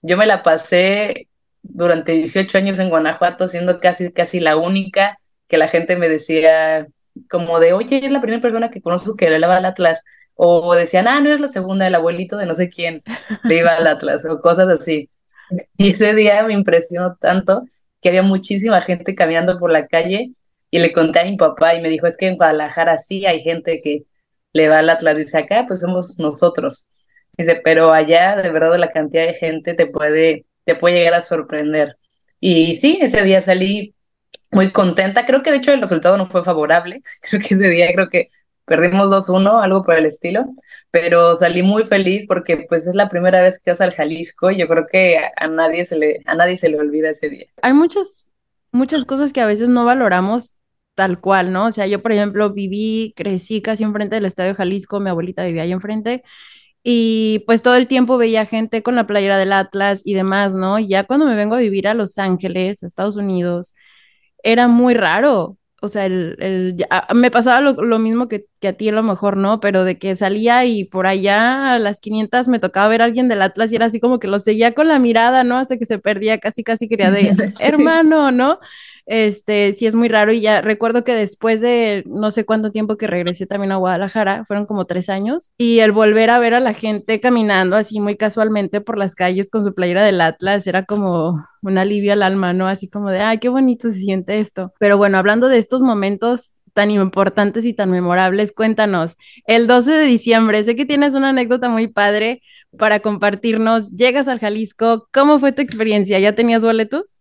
Yo 0.01 0.17
me 0.17 0.25
la 0.25 0.43
pasé 0.43 1.29
durante 1.61 2.11
18 2.11 2.57
años 2.57 2.79
en 2.79 2.89
Guanajuato 2.89 3.47
siendo 3.47 3.79
casi, 3.79 4.11
casi 4.11 4.41
la 4.41 4.57
única 4.57 5.17
que 5.47 5.57
la 5.57 5.69
gente 5.69 5.95
me 5.95 6.09
decía, 6.09 6.87
como 7.29 7.61
de, 7.61 7.71
oye, 7.71 8.05
es 8.05 8.11
la 8.11 8.19
primera 8.19 8.41
persona 8.41 8.69
que 8.69 8.81
conozco 8.81 9.15
que 9.15 9.29
le 9.29 9.47
va 9.47 9.57
al 9.57 9.65
Atlas, 9.65 10.01
o 10.35 10.75
decían, 10.75 11.07
ah, 11.07 11.21
no 11.21 11.27
eres 11.27 11.39
la 11.39 11.47
segunda, 11.47 11.87
el 11.87 11.95
abuelito 11.95 12.35
de 12.37 12.45
no 12.45 12.53
sé 12.53 12.69
quién 12.69 13.03
le 13.43 13.59
iba 13.59 13.73
al 13.73 13.87
Atlas, 13.87 14.25
o 14.25 14.41
cosas 14.41 14.67
así. 14.67 15.09
Y 15.77 15.91
ese 15.93 16.13
día 16.13 16.43
me 16.43 16.53
impresionó 16.53 17.15
tanto 17.15 17.63
que 18.01 18.09
había 18.09 18.23
muchísima 18.23 18.81
gente 18.81 19.15
caminando 19.15 19.59
por 19.59 19.71
la 19.71 19.87
calle 19.87 20.31
y 20.71 20.79
le 20.79 20.91
conté 20.91 21.19
a 21.19 21.25
mi 21.25 21.37
papá 21.37 21.75
y 21.75 21.81
me 21.81 21.87
dijo, 21.89 22.05
es 22.07 22.17
que 22.17 22.27
en 22.27 22.35
Guadalajara 22.35 22.97
sí 22.97 23.25
hay 23.25 23.39
gente 23.39 23.79
que 23.81 24.05
le 24.51 24.67
va 24.67 24.79
al 24.79 24.89
Atlas, 24.89 25.15
dice, 25.15 25.37
acá 25.37 25.63
pues 25.65 25.79
somos 25.79 26.19
nosotros. 26.19 26.85
Dice, 27.37 27.61
pero 27.63 27.93
allá 27.93 28.35
de 28.35 28.51
verdad 28.51 28.77
la 28.77 28.91
cantidad 28.91 29.25
de 29.25 29.33
gente 29.33 29.73
te 29.73 29.87
puede, 29.87 30.45
te 30.65 30.75
puede 30.75 30.97
llegar 30.97 31.15
a 31.15 31.21
sorprender. 31.21 31.97
Y 32.39 32.75
sí, 32.75 32.99
ese 33.01 33.23
día 33.23 33.41
salí 33.41 33.95
muy 34.51 34.71
contenta. 34.71 35.25
Creo 35.25 35.41
que 35.41 35.51
de 35.51 35.57
hecho 35.57 35.73
el 35.73 35.81
resultado 35.81 36.17
no 36.17 36.25
fue 36.25 36.43
favorable. 36.43 37.01
Creo 37.29 37.41
que 37.41 37.55
ese 37.55 37.69
día 37.69 37.91
creo 37.93 38.07
que 38.09 38.29
perdimos 38.65 39.11
2-1, 39.11 39.61
algo 39.61 39.81
por 39.81 39.95
el 39.95 40.05
estilo, 40.05 40.45
pero 40.91 41.35
salí 41.35 41.63
muy 41.63 41.83
feliz 41.83 42.25
porque 42.27 42.65
pues 42.69 42.87
es 42.87 42.95
la 42.95 43.09
primera 43.09 43.41
vez 43.41 43.61
que 43.61 43.71
vas 43.71 43.81
al 43.81 43.93
Jalisco 43.93 44.51
y 44.51 44.57
yo 44.57 44.67
creo 44.67 44.85
que 44.87 45.19
a, 45.35 45.47
nadie 45.47 45.83
se 45.85 45.97
le 45.97 46.21
a 46.25 46.35
nadie 46.35 46.55
se 46.55 46.69
le 46.69 46.79
olvida 46.79 47.09
ese 47.09 47.29
día. 47.29 47.45
Hay 47.61 47.73
muchas 47.73 48.31
muchas 48.71 49.05
cosas 49.05 49.33
que 49.33 49.41
a 49.41 49.45
veces 49.45 49.69
no 49.69 49.85
valoramos 49.85 50.51
tal 50.95 51.19
cual, 51.19 51.51
¿no? 51.51 51.65
O 51.67 51.71
sea, 51.71 51.87
yo 51.87 52.01
por 52.01 52.13
ejemplo 52.13 52.53
viví, 52.53 53.13
crecí 53.17 53.61
casi 53.61 53.83
enfrente 53.83 54.15
del 54.15 54.25
Estadio 54.25 54.55
Jalisco, 54.55 54.99
mi 54.99 55.09
abuelita 55.09 55.43
vivía 55.43 55.63
ahí 55.63 55.71
enfrente 55.71 56.23
y 56.83 57.43
pues 57.45 57.61
todo 57.61 57.75
el 57.75 57.87
tiempo 57.87 58.17
veía 58.17 58.45
gente 58.45 58.83
con 58.83 58.95
la 58.95 59.07
playera 59.07 59.37
del 59.37 59.53
Atlas 59.53 60.01
y 60.03 60.13
demás, 60.13 60.53
¿no? 60.55 60.79
Y 60.79 60.89
ya 60.89 61.05
cuando 61.05 61.25
me 61.25 61.35
vengo 61.35 61.55
a 61.55 61.59
vivir 61.59 61.87
a 61.87 61.93
Los 61.93 62.17
Ángeles, 62.17 62.83
a 62.83 62.87
Estados 62.87 63.15
Unidos, 63.15 63.73
era 64.43 64.67
muy 64.67 64.93
raro. 64.93 65.57
O 65.81 65.89
sea, 65.89 66.05
el, 66.05 66.37
el 66.39 66.85
me 67.13 67.31
pasaba 67.31 67.59
lo, 67.61 67.99
mismo 67.99 68.27
que, 68.29 68.45
que, 68.61 68.69
a 68.69 68.73
ti 68.73 68.89
a 68.89 68.93
lo 68.93 69.03
mejor, 69.03 69.37
¿no? 69.37 69.59
Pero 69.59 69.83
de 69.83 69.97
que 69.97 70.15
salía 70.15 70.65
y 70.65 70.85
por 70.85 71.07
allá 71.07 71.73
a 71.73 71.79
las 71.79 71.99
500 71.99 72.47
me 72.47 72.59
tocaba 72.59 72.87
ver 72.87 73.01
a 73.01 73.05
alguien 73.05 73.27
del 73.27 73.41
Atlas 73.41 73.71
y 73.71 73.75
era 73.75 73.87
así 73.87 73.99
como 73.99 74.19
que 74.19 74.27
lo 74.27 74.39
seguía 74.39 74.73
con 74.73 74.87
la 74.87 74.99
mirada, 74.99 75.43
¿no? 75.43 75.57
Hasta 75.57 75.77
que 75.77 75.85
se 75.85 75.99
perdía, 75.99 76.37
casi, 76.39 76.63
casi 76.63 76.87
quería 76.87 77.11
de, 77.11 77.33
hermano, 77.59 78.31
¿no? 78.31 78.59
Este, 79.05 79.73
sí 79.73 79.85
es 79.85 79.95
muy 79.95 80.07
raro 80.07 80.31
y 80.31 80.41
ya 80.41 80.61
recuerdo 80.61 81.03
que 81.03 81.13
después 81.13 81.61
de 81.61 82.03
no 82.05 82.31
sé 82.31 82.45
cuánto 82.45 82.71
tiempo 82.71 82.97
que 82.97 83.07
regresé 83.07 83.45
también 83.45 83.71
a 83.71 83.77
Guadalajara, 83.77 84.45
fueron 84.45 84.65
como 84.65 84.85
tres 84.85 85.09
años, 85.09 85.51
y 85.57 85.79
el 85.79 85.91
volver 85.91 86.29
a 86.29 86.39
ver 86.39 86.53
a 86.53 86.59
la 86.59 86.73
gente 86.73 87.19
caminando 87.19 87.75
así 87.75 87.99
muy 87.99 88.15
casualmente 88.15 88.81
por 88.81 88.97
las 88.97 89.15
calles 89.15 89.49
con 89.49 89.63
su 89.63 89.73
playera 89.73 90.03
del 90.03 90.21
Atlas 90.21 90.67
era 90.67 90.85
como 90.85 91.45
un 91.61 91.77
alivio 91.77 92.13
al 92.13 92.23
alma, 92.23 92.53
¿no? 92.53 92.67
Así 92.67 92.89
como 92.89 93.09
de, 93.09 93.19
ay, 93.19 93.39
qué 93.39 93.49
bonito 93.49 93.89
se 93.89 93.99
siente 93.99 94.39
esto. 94.39 94.73
Pero 94.79 94.97
bueno, 94.97 95.17
hablando 95.17 95.47
de 95.47 95.57
estos 95.57 95.81
momentos 95.81 96.61
tan 96.73 96.91
importantes 96.91 97.65
y 97.65 97.73
tan 97.73 97.91
memorables. 97.91 98.51
Cuéntanos, 98.51 99.17
el 99.45 99.67
12 99.67 99.91
de 99.91 100.05
diciembre, 100.05 100.63
sé 100.63 100.75
que 100.75 100.85
tienes 100.85 101.13
una 101.13 101.29
anécdota 101.29 101.69
muy 101.69 101.87
padre 101.87 102.41
para 102.77 102.99
compartirnos. 102.99 103.91
Llegas 103.91 104.27
al 104.27 104.39
Jalisco, 104.39 105.07
¿cómo 105.13 105.39
fue 105.39 105.51
tu 105.51 105.61
experiencia? 105.61 106.19
¿Ya 106.19 106.35
tenías 106.35 106.63
boletos? 106.63 107.19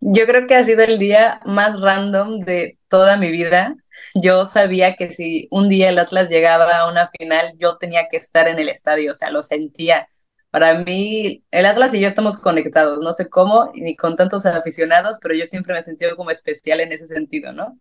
Yo 0.00 0.26
creo 0.26 0.46
que 0.46 0.56
ha 0.56 0.64
sido 0.64 0.82
el 0.82 0.98
día 0.98 1.40
más 1.44 1.80
random 1.80 2.40
de 2.40 2.78
toda 2.88 3.16
mi 3.16 3.30
vida. 3.30 3.72
Yo 4.14 4.44
sabía 4.44 4.96
que 4.96 5.12
si 5.12 5.48
un 5.50 5.68
día 5.68 5.88
el 5.88 5.98
Atlas 5.98 6.28
llegaba 6.28 6.78
a 6.78 6.90
una 6.90 7.10
final, 7.18 7.54
yo 7.58 7.76
tenía 7.78 8.08
que 8.10 8.16
estar 8.16 8.48
en 8.48 8.58
el 8.58 8.68
estadio, 8.68 9.12
o 9.12 9.14
sea, 9.14 9.30
lo 9.30 9.42
sentía. 9.42 10.08
Para 10.50 10.74
mí, 10.74 11.44
el 11.52 11.66
Atlas 11.66 11.94
y 11.94 12.00
yo 12.00 12.08
estamos 12.08 12.36
conectados, 12.36 12.98
no 13.00 13.14
sé 13.14 13.28
cómo, 13.28 13.70
ni 13.74 13.94
con 13.94 14.16
tantos 14.16 14.46
aficionados, 14.46 15.18
pero 15.22 15.34
yo 15.34 15.44
siempre 15.44 15.72
me 15.72 15.78
he 15.78 15.82
sentido 15.82 16.16
como 16.16 16.32
especial 16.32 16.80
en 16.80 16.90
ese 16.90 17.06
sentido, 17.06 17.52
¿no? 17.52 17.78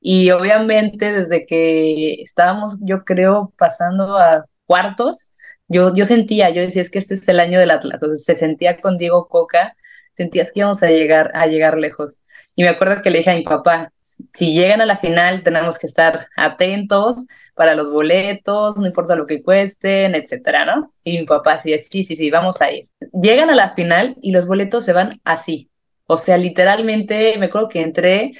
Y 0.00 0.30
obviamente 0.30 1.12
desde 1.12 1.46
que 1.46 2.14
estábamos, 2.22 2.76
yo 2.80 3.04
creo, 3.04 3.52
pasando 3.58 4.16
a 4.18 4.46
cuartos, 4.66 5.32
yo, 5.68 5.94
yo 5.94 6.04
sentía, 6.04 6.50
yo 6.50 6.62
decía, 6.62 6.82
es 6.82 6.90
que 6.90 6.98
este 6.98 7.14
es 7.14 7.28
el 7.28 7.40
año 7.40 7.58
del 7.58 7.70
Atlas, 7.70 8.02
o 8.02 8.06
sea, 8.14 8.34
se 8.34 8.40
sentía 8.40 8.80
con 8.80 8.98
Diego 8.98 9.28
Coca, 9.28 9.76
sentías 10.16 10.50
que 10.52 10.60
íbamos 10.60 10.82
a 10.82 10.88
llegar, 10.90 11.30
a 11.34 11.46
llegar 11.46 11.78
lejos. 11.78 12.20
Y 12.54 12.62
me 12.62 12.70
acuerdo 12.70 13.02
que 13.02 13.10
le 13.10 13.18
dije 13.18 13.30
a 13.30 13.36
mi 13.36 13.44
papá, 13.44 13.92
si 14.00 14.52
llegan 14.52 14.80
a 14.80 14.86
la 14.86 14.96
final 14.96 15.44
tenemos 15.44 15.78
que 15.78 15.86
estar 15.86 16.26
atentos 16.36 17.26
para 17.54 17.76
los 17.76 17.90
boletos, 17.90 18.76
no 18.78 18.86
importa 18.86 19.14
lo 19.14 19.26
que 19.26 19.42
cuesten, 19.44 20.14
etcétera, 20.16 20.64
¿no? 20.64 20.92
Y 21.04 21.18
mi 21.18 21.24
papá 21.24 21.52
así, 21.52 21.78
sí, 21.78 22.02
sí, 22.02 22.16
sí, 22.16 22.30
vamos 22.30 22.60
a 22.60 22.72
ir. 22.72 22.88
Llegan 23.12 23.50
a 23.50 23.54
la 23.54 23.74
final 23.74 24.16
y 24.22 24.32
los 24.32 24.46
boletos 24.48 24.84
se 24.84 24.92
van 24.92 25.20
así. 25.24 25.70
O 26.06 26.16
sea, 26.16 26.36
literalmente, 26.36 27.36
me 27.38 27.46
acuerdo 27.46 27.68
que 27.68 27.82
entré, 27.82 28.32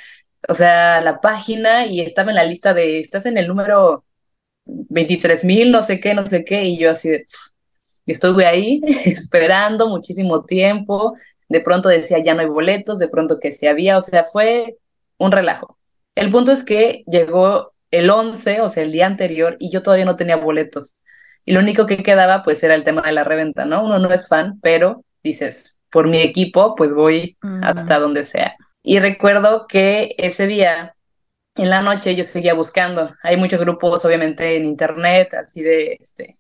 o 0.47 0.55
sea, 0.55 1.01
la 1.01 1.21
página 1.21 1.87
y 1.87 2.01
estaba 2.01 2.31
en 2.31 2.37
la 2.37 2.45
lista 2.45 2.75
de, 2.75 3.01
estás 3.01 3.27
en 3.27 3.39
el 3.39 3.49
número 3.49 4.05
23 4.67 5.45
mil, 5.45 5.71
no 5.71 5.83
sé 5.83 6.01
qué, 6.01 6.15
no 6.15 6.27
sé 6.27 6.45
qué, 6.45 6.65
y 6.65 6.79
yo 6.79 6.91
así 6.91 7.09
de, 7.09 7.27
estuve 8.07 8.47
ahí 8.47 8.81
esperando 9.05 9.89
muchísimo 9.89 10.45
tiempo, 10.45 11.17
de 11.49 11.61
pronto 11.61 11.89
decía 11.89 12.19
ya 12.19 12.35
no 12.35 12.41
hay 12.41 12.49
boletos, 12.49 12.99
de 12.99 13.09
pronto 13.09 13.41
que 13.41 13.53
sí 13.53 13.67
había, 13.67 13.99
o 13.99 14.01
sea, 14.01 14.25
fue 14.25 14.77
un 15.19 15.33
relajo. 15.33 15.79
El 16.15 16.31
punto 16.31 16.53
es 16.53 16.65
que 16.65 17.05
llegó 17.07 17.73
el 17.91 18.11
11, 18.11 18.61
o 18.61 18.69
sea, 18.69 18.83
el 18.83 18.93
día 18.93 19.07
anterior, 19.07 19.57
y 19.59 19.71
yo 19.71 19.83
todavía 19.83 20.05
no 20.05 20.17
tenía 20.17 20.37
boletos. 20.37 20.95
Y 21.45 21.53
lo 21.53 21.61
único 21.61 21.87
que 21.87 22.03
quedaba, 22.03 22.43
pues, 22.43 22.63
era 22.63 22.75
el 22.75 22.85
tema 22.85 23.03
de 23.03 23.13
la 23.13 23.25
reventa, 23.25 23.65
¿no? 23.65 23.85
Uno 23.85 23.99
no 23.99 24.11
es 24.11 24.29
fan, 24.29 24.59
pero 24.61 25.05
dices, 25.23 25.79
por 25.91 26.09
mi 26.09 26.19
equipo, 26.19 26.75
pues 26.75 26.93
voy 26.93 27.39
hasta 27.63 27.99
donde 27.99 28.25
sea. 28.25 28.55
Y 28.89 29.01
recuerdo 29.01 29.67
que 29.69 30.15
ese 30.17 30.47
día, 30.47 30.95
en 31.57 31.69
la 31.69 31.83
noche, 31.83 32.17
yo 32.17 32.25
seguía 32.25 32.55
buscando. 32.55 33.11
Hay 33.23 33.37
muchos 33.37 33.61
grupos, 33.61 34.03
obviamente, 34.07 34.57
en 34.57 34.65
internet, 34.65 35.35
así 35.35 35.61
de, 35.63 35.99
este, 36.01 36.37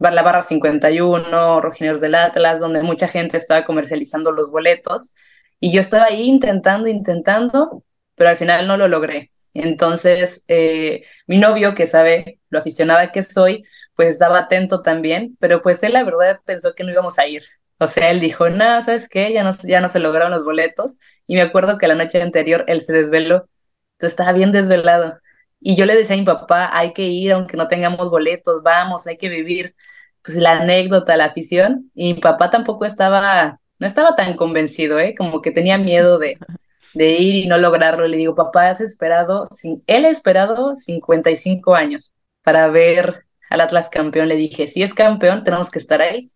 la 0.00 0.22
barra 0.22 0.42
51, 0.42 1.60
Rojineros 1.60 2.00
del 2.00 2.16
Atlas, 2.16 2.58
donde 2.58 2.82
mucha 2.82 3.06
gente 3.06 3.36
estaba 3.36 3.64
comercializando 3.64 4.32
los 4.32 4.50
boletos. 4.50 5.14
Y 5.60 5.72
yo 5.72 5.80
estaba 5.80 6.06
ahí 6.06 6.24
intentando, 6.24 6.88
intentando, 6.88 7.84
pero 8.16 8.30
al 8.30 8.36
final 8.36 8.66
no 8.66 8.76
lo 8.76 8.88
logré. 8.88 9.30
Entonces, 9.54 10.44
eh, 10.48 11.04
mi 11.28 11.38
novio, 11.38 11.76
que 11.76 11.86
sabe 11.86 12.40
lo 12.50 12.58
aficionada 12.58 13.12
que 13.12 13.22
soy, 13.22 13.62
pues 13.94 14.08
estaba 14.08 14.40
atento 14.40 14.82
también, 14.82 15.36
pero 15.38 15.60
pues 15.62 15.80
él 15.84 15.92
la 15.92 16.02
verdad 16.02 16.40
pensó 16.44 16.74
que 16.74 16.82
no 16.82 16.90
íbamos 16.90 17.20
a 17.20 17.28
ir. 17.28 17.44
O 17.82 17.86
sea, 17.88 18.10
él 18.10 18.20
dijo, 18.20 18.48
no, 18.50 18.82
¿sabes 18.82 19.08
qué? 19.08 19.32
Ya 19.32 19.44
no, 19.44 19.50
ya 19.64 19.80
no 19.80 19.88
se 19.88 19.98
lograron 20.00 20.32
los 20.32 20.44
boletos. 20.44 20.98
Y 21.26 21.34
me 21.36 21.42
acuerdo 21.42 21.78
que 21.78 21.88
la 21.88 21.94
noche 21.94 22.22
anterior 22.22 22.64
él 22.68 22.80
se 22.80 22.92
desveló. 22.92 23.48
Entonces 23.94 24.12
estaba 24.12 24.32
bien 24.32 24.52
desvelado. 24.52 25.18
Y 25.60 25.76
yo 25.76 25.86
le 25.86 25.94
decía 25.94 26.16
a 26.16 26.18
mi 26.18 26.24
papá, 26.24 26.70
hay 26.76 26.92
que 26.92 27.04
ir 27.04 27.32
aunque 27.32 27.56
no 27.56 27.68
tengamos 27.68 28.10
boletos, 28.10 28.62
vamos, 28.64 29.06
hay 29.06 29.16
que 29.16 29.28
vivir 29.28 29.76
pues 30.22 30.38
la 30.38 30.52
anécdota, 30.60 31.16
la 31.16 31.26
afición, 31.26 31.90
y 31.94 32.14
mi 32.14 32.20
papá 32.20 32.50
tampoco 32.50 32.84
estaba, 32.84 33.60
no 33.78 33.86
estaba 33.86 34.14
tan 34.16 34.36
convencido, 34.36 34.98
¿eh? 35.00 35.14
Como 35.16 35.42
que 35.42 35.50
tenía 35.52 35.78
miedo 35.78 36.18
de, 36.18 36.38
de 36.94 37.10
ir 37.18 37.36
y 37.36 37.48
no 37.48 37.58
lograrlo. 37.58 38.06
Le 38.08 38.16
digo, 38.16 38.34
papá, 38.34 38.70
has 38.70 38.80
esperado, 38.80 39.44
él 39.86 40.04
ha 40.04 40.10
esperado 40.10 40.74
55 40.74 41.74
años 41.76 42.12
para 42.42 42.68
ver 42.68 43.26
al 43.50 43.60
Atlas 43.60 43.88
campeón. 43.88 44.28
Le 44.28 44.36
dije, 44.36 44.66
si 44.66 44.82
es 44.82 44.94
campeón, 44.94 45.44
tenemos 45.44 45.70
que 45.70 45.78
estar 45.78 46.02
ahí. 46.02 46.31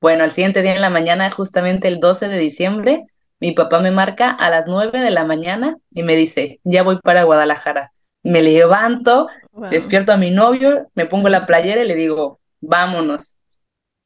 Bueno, 0.00 0.24
al 0.24 0.32
siguiente 0.32 0.62
día 0.62 0.74
en 0.74 0.80
la 0.80 0.90
mañana, 0.90 1.30
justamente 1.30 1.86
el 1.88 2.00
12 2.00 2.28
de 2.28 2.38
diciembre, 2.38 3.04
mi 3.38 3.52
papá 3.52 3.80
me 3.80 3.90
marca 3.90 4.30
a 4.30 4.50
las 4.50 4.66
9 4.66 5.00
de 5.00 5.10
la 5.10 5.24
mañana 5.24 5.76
y 5.90 6.02
me 6.02 6.16
dice, 6.16 6.60
ya 6.64 6.82
voy 6.82 6.98
para 7.00 7.24
Guadalajara. 7.24 7.92
Me 8.22 8.42
levanto, 8.42 9.28
despierto 9.70 10.12
a 10.12 10.16
mi 10.16 10.30
novio, 10.30 10.90
me 10.94 11.06
pongo 11.06 11.28
la 11.28 11.46
playera 11.46 11.82
y 11.82 11.86
le 11.86 11.96
digo, 11.96 12.40
vámonos. 12.60 13.38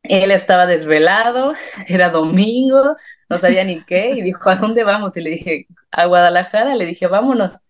Él 0.03 0.31
estaba 0.33 0.67
desvelado, 0.67 1.55
era 1.89 2.11
domingo, 2.11 2.97
no 3.29 3.39
sabía 3.39 3.65
ni 3.65 3.85
qué, 3.85 4.11
y 4.11 4.23
dijo, 4.23 4.51
¿a 4.51 4.57
dónde 4.57 4.85
vamos? 4.85 5.17
Y 5.17 5.21
le 5.23 5.31
dije, 5.31 5.67
a 5.93 6.07
Guadalajara, 6.07 6.75
le 6.75 6.87
dije, 6.87 7.07
vámonos. 7.07 7.65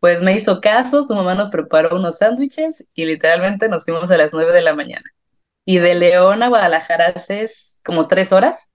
Pues 0.00 0.22
me 0.22 0.32
hizo 0.32 0.60
caso, 0.60 1.02
su 1.02 1.14
mamá 1.14 1.34
nos 1.34 1.50
preparó 1.50 1.96
unos 1.96 2.18
sándwiches 2.18 2.86
y 2.94 3.04
literalmente 3.04 3.68
nos 3.68 3.84
fuimos 3.84 4.10
a 4.10 4.16
las 4.16 4.32
nueve 4.32 4.52
de 4.52 4.62
la 4.62 4.74
mañana. 4.74 5.04
Y 5.70 5.80
de 5.80 5.94
León 5.94 6.42
a 6.42 6.48
Guadalajara 6.48 7.12
hace 7.14 7.46
como 7.84 8.06
tres 8.06 8.32
horas, 8.32 8.70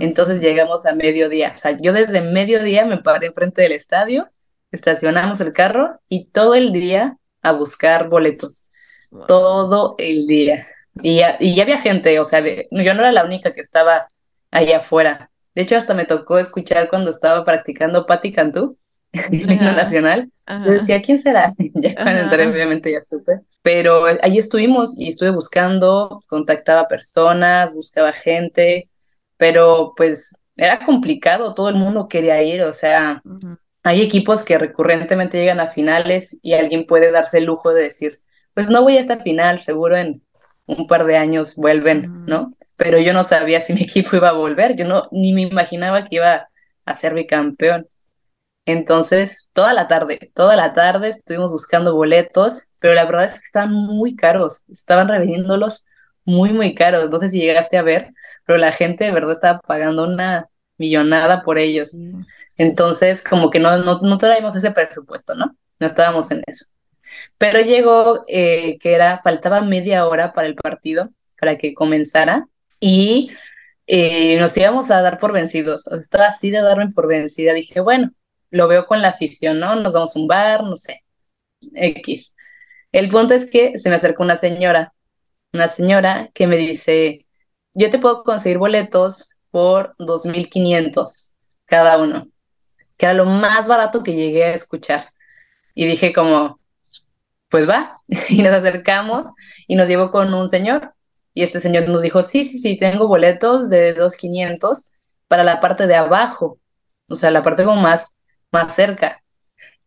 entonces 0.00 0.40
llegamos 0.40 0.86
a 0.86 0.92
mediodía. 0.96 1.52
O 1.54 1.56
sea, 1.56 1.76
yo 1.80 1.92
desde 1.92 2.20
mediodía 2.20 2.84
me 2.84 2.98
paré 2.98 3.28
enfrente 3.28 3.62
del 3.62 3.70
estadio, 3.70 4.28
estacionamos 4.72 5.40
el 5.40 5.52
carro 5.52 6.00
y 6.08 6.30
todo 6.30 6.56
el 6.56 6.72
día 6.72 7.16
a 7.42 7.52
buscar 7.52 8.08
boletos. 8.08 8.68
Todo 9.28 9.94
el 9.98 10.26
día. 10.26 10.66
Y 11.00 11.18
ya, 11.18 11.36
y 11.38 11.54
ya 11.54 11.62
había 11.62 11.78
gente, 11.78 12.18
o 12.18 12.24
sea, 12.24 12.40
yo 12.44 12.64
no 12.94 13.02
era 13.02 13.12
la 13.12 13.24
única 13.24 13.54
que 13.54 13.60
estaba 13.60 14.08
allá 14.50 14.78
afuera. 14.78 15.30
De 15.54 15.62
hecho, 15.62 15.76
hasta 15.76 15.94
me 15.94 16.06
tocó 16.06 16.40
escuchar 16.40 16.88
cuando 16.88 17.12
estaba 17.12 17.44
practicando 17.44 18.04
Patti 18.04 18.32
Cantú, 18.32 18.76
el 19.30 19.50
himno 19.50 19.72
nacional. 19.72 20.30
Yo 20.66 20.72
decía, 20.72 21.02
¿quién 21.02 21.18
será? 21.18 21.48
Ya 21.74 21.94
cuando 21.94 22.22
entré, 22.22 22.46
obviamente 22.46 22.92
ya 22.92 23.00
supe. 23.00 23.40
Pero 23.62 24.04
ahí 24.22 24.38
estuvimos 24.38 24.98
y 24.98 25.08
estuve 25.08 25.30
buscando, 25.30 26.22
contactaba 26.28 26.88
personas, 26.88 27.74
buscaba 27.74 28.12
gente, 28.12 28.88
pero 29.36 29.92
pues 29.96 30.32
era 30.56 30.84
complicado, 30.84 31.54
todo 31.54 31.68
el 31.68 31.76
mundo 31.76 32.08
quería 32.08 32.42
ir, 32.42 32.62
o 32.62 32.72
sea, 32.72 33.22
hay 33.82 34.02
equipos 34.02 34.42
que 34.42 34.58
recurrentemente 34.58 35.38
llegan 35.38 35.60
a 35.60 35.66
finales 35.66 36.38
y 36.42 36.54
alguien 36.54 36.86
puede 36.86 37.10
darse 37.10 37.38
el 37.38 37.44
lujo 37.44 37.72
de 37.72 37.84
decir, 37.84 38.20
pues 38.54 38.68
no 38.68 38.82
voy 38.82 38.96
a 38.96 39.00
esta 39.00 39.18
final, 39.20 39.58
seguro 39.58 39.96
en 39.96 40.22
un 40.66 40.86
par 40.86 41.04
de 41.04 41.16
años 41.16 41.56
vuelven, 41.56 42.24
¿no? 42.26 42.54
Pero 42.76 42.98
yo 42.98 43.12
no 43.12 43.24
sabía 43.24 43.60
si 43.60 43.72
mi 43.72 43.82
equipo 43.82 44.16
iba 44.16 44.28
a 44.28 44.32
volver, 44.32 44.76
yo 44.76 44.86
no, 44.86 45.08
ni 45.10 45.32
me 45.32 45.42
imaginaba 45.42 46.04
que 46.04 46.16
iba 46.16 46.48
a 46.84 46.94
ser 46.94 47.14
bicampeón. 47.14 47.88
Entonces, 48.64 49.48
toda 49.52 49.72
la 49.74 49.88
tarde, 49.88 50.30
toda 50.34 50.56
la 50.56 50.72
tarde 50.72 51.08
estuvimos 51.08 51.50
buscando 51.52 51.94
boletos, 51.94 52.68
pero 52.78 52.94
la 52.94 53.04
verdad 53.04 53.24
es 53.24 53.32
que 53.34 53.44
estaban 53.44 53.72
muy 53.72 54.14
caros, 54.14 54.64
estaban 54.70 55.08
revendiéndolos 55.08 55.84
muy, 56.24 56.52
muy 56.52 56.74
caros. 56.74 57.10
No 57.10 57.18
sé 57.18 57.28
si 57.28 57.40
llegaste 57.40 57.76
a 57.76 57.82
ver, 57.82 58.12
pero 58.46 58.58
la 58.58 58.72
gente 58.72 59.04
de 59.04 59.10
verdad 59.12 59.32
estaba 59.32 59.60
pagando 59.60 60.04
una 60.04 60.48
millonada 60.78 61.42
por 61.42 61.58
ellos. 61.58 61.96
Entonces, 62.56 63.22
como 63.22 63.50
que 63.50 63.60
no, 63.60 63.78
no, 63.78 64.00
no 64.00 64.18
traíamos 64.18 64.54
ese 64.56 64.70
presupuesto, 64.70 65.34
¿no? 65.34 65.56
No 65.80 65.86
estábamos 65.86 66.30
en 66.30 66.42
eso. 66.46 66.66
Pero 67.38 67.60
llegó 67.60 68.24
eh, 68.28 68.78
que 68.78 68.94
era, 68.94 69.20
faltaba 69.22 69.60
media 69.62 70.06
hora 70.06 70.32
para 70.32 70.46
el 70.48 70.54
partido, 70.54 71.10
para 71.38 71.58
que 71.58 71.74
comenzara, 71.74 72.46
y 72.80 73.30
eh, 73.86 74.38
nos 74.40 74.56
íbamos 74.56 74.90
a 74.90 75.02
dar 75.02 75.18
por 75.18 75.32
vencidos. 75.32 75.86
estaba 75.88 76.26
así 76.26 76.50
de 76.50 76.62
darme 76.62 76.90
por 76.92 77.08
vencida. 77.08 77.52
Dije, 77.54 77.80
bueno, 77.80 78.12
lo 78.52 78.68
veo 78.68 78.86
con 78.86 79.02
la 79.02 79.08
afición, 79.08 79.58
¿no? 79.58 79.74
Nos 79.76 79.92
vamos 79.92 80.14
a 80.14 80.18
un 80.20 80.28
bar, 80.28 80.62
no 80.62 80.76
sé, 80.76 81.02
X. 81.74 82.34
El 82.92 83.08
punto 83.08 83.34
es 83.34 83.50
que 83.50 83.78
se 83.78 83.88
me 83.88 83.96
acercó 83.96 84.22
una 84.22 84.38
señora, 84.38 84.94
una 85.52 85.68
señora 85.68 86.30
que 86.34 86.46
me 86.46 86.56
dice, 86.58 87.26
yo 87.74 87.90
te 87.90 87.98
puedo 87.98 88.22
conseguir 88.24 88.58
boletos 88.58 89.30
por 89.50 89.96
2.500 89.98 91.30
cada 91.64 91.96
uno, 91.98 92.28
que 92.96 93.06
era 93.06 93.14
lo 93.14 93.24
más 93.24 93.68
barato 93.68 94.02
que 94.02 94.14
llegué 94.14 94.44
a 94.44 94.54
escuchar. 94.54 95.12
Y 95.74 95.86
dije 95.86 96.12
como, 96.12 96.60
pues 97.48 97.68
va, 97.68 97.96
y 98.28 98.42
nos 98.42 98.52
acercamos 98.52 99.26
y 99.66 99.76
nos 99.76 99.88
llevó 99.88 100.10
con 100.10 100.32
un 100.34 100.48
señor. 100.48 100.94
Y 101.34 101.42
este 101.42 101.60
señor 101.60 101.88
nos 101.88 102.02
dijo, 102.02 102.22
sí, 102.22 102.44
sí, 102.44 102.58
sí, 102.58 102.76
tengo 102.76 103.08
boletos 103.08 103.70
de 103.70 103.96
2.500 103.96 104.92
para 105.28 105.44
la 105.44 105.60
parte 105.60 105.86
de 105.86 105.94
abajo, 105.96 106.58
o 107.08 107.16
sea, 107.16 107.30
la 107.30 107.42
parte 107.42 107.64
como 107.64 107.80
más, 107.80 108.18
más 108.52 108.74
cerca. 108.74 109.22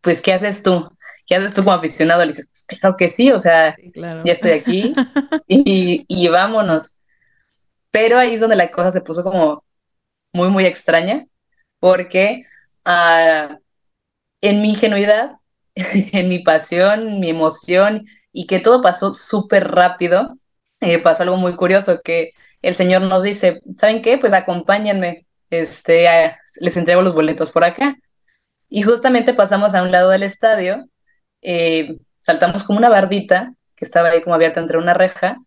Pues, 0.00 0.20
¿qué 0.20 0.32
haces 0.32 0.62
tú? 0.62 0.88
¿Qué 1.26 1.36
haces 1.36 1.54
tú 1.54 1.64
como 1.64 1.76
aficionado? 1.76 2.20
Le 2.20 2.28
dices, 2.28 2.48
pues 2.48 2.80
claro 2.80 2.96
que 2.96 3.08
sí, 3.08 3.32
o 3.32 3.38
sea, 3.38 3.76
ya 4.24 4.32
estoy 4.32 4.52
aquí 4.52 4.94
y, 5.48 6.04
y 6.08 6.28
vámonos. 6.28 6.98
Pero 7.90 8.18
ahí 8.18 8.34
es 8.34 8.40
donde 8.40 8.56
la 8.56 8.70
cosa 8.70 8.90
se 8.90 9.00
puso 9.00 9.22
como 9.24 9.64
muy, 10.32 10.50
muy 10.50 10.66
extraña, 10.66 11.26
porque 11.80 12.44
uh, 12.86 13.56
en 14.42 14.62
mi 14.62 14.70
ingenuidad 14.70 15.36
en 15.76 16.28
mi 16.28 16.40
pasión, 16.40 17.20
mi 17.20 17.30
emoción 17.30 18.04
y 18.32 18.46
que 18.46 18.60
todo 18.60 18.82
pasó 18.82 19.14
súper 19.14 19.68
rápido, 19.70 20.38
eh, 20.80 20.98
pasó 20.98 21.22
algo 21.22 21.36
muy 21.36 21.54
curioso 21.56 22.00
que 22.02 22.32
el 22.62 22.74
señor 22.74 23.02
nos 23.02 23.22
dice, 23.22 23.60
¿saben 23.76 24.02
qué? 24.02 24.18
Pues 24.18 24.32
acompáñenme, 24.32 25.26
este, 25.50 26.08
les 26.60 26.76
entrego 26.76 27.02
los 27.02 27.14
boletos 27.14 27.50
por 27.50 27.64
acá. 27.64 27.96
Y 28.68 28.82
justamente 28.82 29.34
pasamos 29.34 29.74
a 29.74 29.82
un 29.82 29.92
lado 29.92 30.10
del 30.10 30.22
estadio, 30.22 30.86
eh, 31.42 31.88
saltamos 32.18 32.64
como 32.64 32.78
una 32.78 32.88
bardita 32.88 33.54
que 33.76 33.84
estaba 33.84 34.08
ahí 34.10 34.22
como 34.22 34.34
abierta 34.34 34.60
entre 34.60 34.78
una 34.78 34.94
reja 34.94 35.38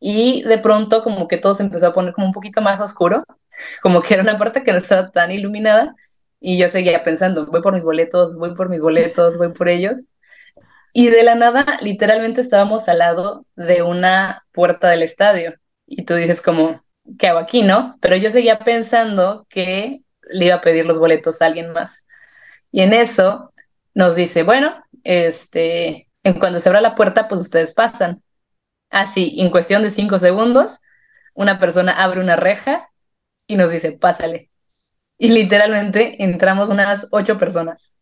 y 0.00 0.42
de 0.44 0.58
pronto 0.58 1.02
como 1.02 1.28
que 1.28 1.38
todo 1.38 1.54
se 1.54 1.62
empezó 1.64 1.88
a 1.88 1.92
poner 1.92 2.14
como 2.14 2.26
un 2.28 2.32
poquito 2.32 2.60
más 2.62 2.80
oscuro, 2.80 3.24
como 3.82 4.02
que 4.02 4.14
era 4.14 4.22
una 4.22 4.38
parte 4.38 4.62
que 4.62 4.72
no 4.72 4.78
estaba 4.78 5.10
tan 5.10 5.30
iluminada 5.32 5.94
y 6.40 6.58
yo 6.58 6.68
seguía 6.68 7.02
pensando, 7.02 7.46
voy 7.46 7.62
por 7.62 7.74
mis 7.74 7.84
boletos, 7.84 8.36
voy 8.36 8.54
por 8.54 8.68
mis 8.68 8.80
boletos, 8.80 9.38
voy 9.38 9.52
por 9.52 9.68
ellos. 9.68 10.08
Y 10.92 11.10
de 11.10 11.22
la 11.22 11.34
nada, 11.36 11.66
literalmente 11.82 12.40
estábamos 12.40 12.88
al 12.88 12.98
lado 12.98 13.46
de 13.56 13.82
una 13.82 14.46
puerta 14.52 14.90
del 14.90 15.02
estadio. 15.02 15.54
Y 15.86 16.04
tú 16.04 16.14
dices 16.14 16.42
como, 16.42 16.80
¿qué 17.18 17.28
hago 17.28 17.38
aquí, 17.38 17.62
no? 17.62 17.96
Pero 18.00 18.16
yo 18.16 18.30
seguía 18.30 18.58
pensando 18.60 19.46
que 19.50 20.02
le 20.30 20.46
iba 20.46 20.56
a 20.56 20.60
pedir 20.60 20.86
los 20.86 20.98
boletos 20.98 21.42
a 21.42 21.46
alguien 21.46 21.72
más. 21.72 22.06
Y 22.70 22.82
en 22.82 22.92
eso 22.92 23.52
nos 23.94 24.14
dice, 24.14 24.42
bueno, 24.42 24.74
este, 25.04 26.08
en 26.22 26.38
cuando 26.38 26.60
se 26.60 26.68
abra 26.68 26.80
la 26.80 26.94
puerta, 26.94 27.28
pues 27.28 27.40
ustedes 27.40 27.72
pasan. 27.72 28.22
Así, 28.90 29.36
en 29.38 29.50
cuestión 29.50 29.82
de 29.82 29.90
cinco 29.90 30.18
segundos, 30.18 30.80
una 31.34 31.58
persona 31.58 31.92
abre 31.92 32.20
una 32.20 32.36
reja 32.36 32.90
y 33.46 33.56
nos 33.56 33.70
dice, 33.70 33.92
pásale. 33.92 34.50
Y 35.18 35.28
literalmente 35.28 36.22
entramos 36.22 36.70
unas 36.70 37.08
ocho 37.10 37.38
personas. 37.38 37.92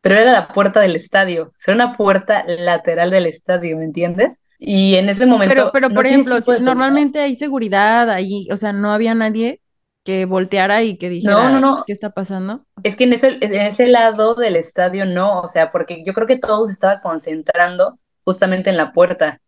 Pero 0.00 0.16
era 0.16 0.32
la 0.32 0.48
puerta 0.48 0.80
del 0.80 0.96
estadio, 0.96 1.50
era 1.64 1.74
una 1.74 1.92
puerta 1.92 2.44
lateral 2.46 3.10
del 3.10 3.26
estadio, 3.26 3.76
¿me 3.76 3.84
entiendes? 3.84 4.38
Y 4.58 4.96
en 4.96 5.08
ese 5.08 5.26
momento. 5.26 5.54
Pero, 5.54 5.70
pero 5.72 5.90
por 5.90 6.06
ejemplo, 6.06 6.40
si 6.40 6.60
normalmente 6.60 7.20
hay 7.20 7.36
seguridad 7.36 8.10
ahí, 8.10 8.48
o 8.50 8.56
sea, 8.56 8.72
no 8.72 8.92
había 8.92 9.14
nadie 9.14 9.60
que 10.04 10.24
volteara 10.24 10.82
y 10.82 10.96
que 10.96 11.08
dijera, 11.08 11.34
no, 11.34 11.50
no, 11.50 11.60
no. 11.60 11.84
¿qué 11.86 11.92
está 11.92 12.10
pasando? 12.10 12.66
Es 12.82 12.96
que 12.96 13.04
en 13.04 13.12
ese, 13.12 13.38
en 13.40 13.52
ese 13.52 13.86
lado 13.88 14.34
del 14.34 14.56
estadio 14.56 15.04
no, 15.04 15.40
o 15.40 15.46
sea, 15.46 15.70
porque 15.70 16.02
yo 16.04 16.12
creo 16.12 16.26
que 16.26 16.38
todos 16.38 16.70
estaba 16.70 17.00
concentrando 17.00 17.98
justamente 18.24 18.70
en 18.70 18.76
la 18.76 18.92
puerta. 18.92 19.40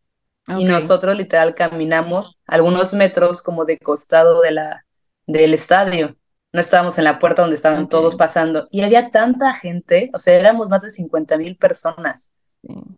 Y 0.46 0.64
nosotros 0.64 1.16
literal 1.16 1.54
caminamos 1.54 2.38
algunos 2.46 2.92
metros 2.92 3.40
como 3.40 3.64
de 3.64 3.78
costado 3.78 4.42
de 4.42 4.50
la, 4.50 4.84
del 5.26 5.54
estadio. 5.54 6.16
No 6.52 6.60
estábamos 6.60 6.98
en 6.98 7.04
la 7.04 7.18
puerta 7.18 7.42
donde 7.42 7.56
estaban 7.56 7.88
todos 7.88 8.14
pasando. 8.14 8.68
Y 8.70 8.82
había 8.82 9.10
tanta 9.10 9.54
gente, 9.54 10.10
o 10.12 10.18
sea, 10.18 10.34
éramos 10.34 10.68
más 10.68 10.82
de 10.82 10.90
50 10.90 11.38
mil 11.38 11.56
personas. 11.56 12.32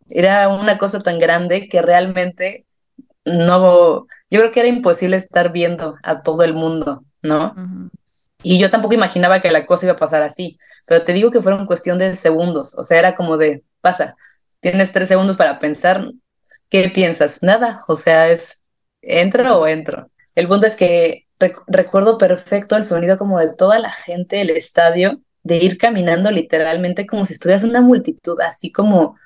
Era 0.09 0.49
una 0.49 0.77
cosa 0.77 0.99
tan 0.99 1.19
grande 1.19 1.69
que 1.69 1.81
realmente 1.81 2.67
no, 3.25 4.07
yo 4.29 4.39
creo 4.39 4.51
que 4.51 4.59
era 4.59 4.69
imposible 4.69 5.17
estar 5.17 5.51
viendo 5.51 5.95
a 6.03 6.21
todo 6.23 6.43
el 6.43 6.53
mundo, 6.53 7.03
¿no? 7.21 7.55
Y 8.43 8.59
yo 8.59 8.69
tampoco 8.69 8.93
imaginaba 8.93 9.41
que 9.41 9.51
la 9.51 9.65
cosa 9.65 9.85
iba 9.85 9.93
a 9.93 9.97
pasar 9.97 10.21
así, 10.21 10.57
pero 10.85 11.03
te 11.03 11.13
digo 11.13 11.31
que 11.31 11.41
fueron 11.41 11.65
cuestión 11.65 11.97
de 11.97 12.15
segundos, 12.15 12.75
o 12.77 12.83
sea, 12.83 12.99
era 12.99 13.15
como 13.15 13.37
de, 13.37 13.63
pasa, 13.81 14.15
tienes 14.59 14.91
tres 14.91 15.07
segundos 15.07 15.37
para 15.37 15.59
pensar, 15.59 16.03
¿qué 16.69 16.89
piensas? 16.89 17.43
Nada, 17.43 17.83
o 17.87 17.95
sea, 17.95 18.29
es, 18.29 18.63
¿entro 19.01 19.59
o 19.59 19.67
entro? 19.67 20.11
El 20.35 20.47
punto 20.47 20.67
es 20.67 20.75
que 20.75 21.27
recuerdo 21.67 22.17
perfecto 22.17 22.75
el 22.75 22.83
sonido 22.83 23.17
como 23.17 23.39
de 23.39 23.53
toda 23.53 23.79
la 23.79 23.91
gente 23.91 24.37
del 24.37 24.51
estadio, 24.51 25.21
de 25.43 25.57
ir 25.57 25.77
caminando 25.77 26.31
literalmente 26.31 27.07
como 27.07 27.25
si 27.25 27.33
estuvieras 27.33 27.63
una 27.63 27.81
multitud, 27.81 28.39
así 28.41 28.71
como 28.71 29.17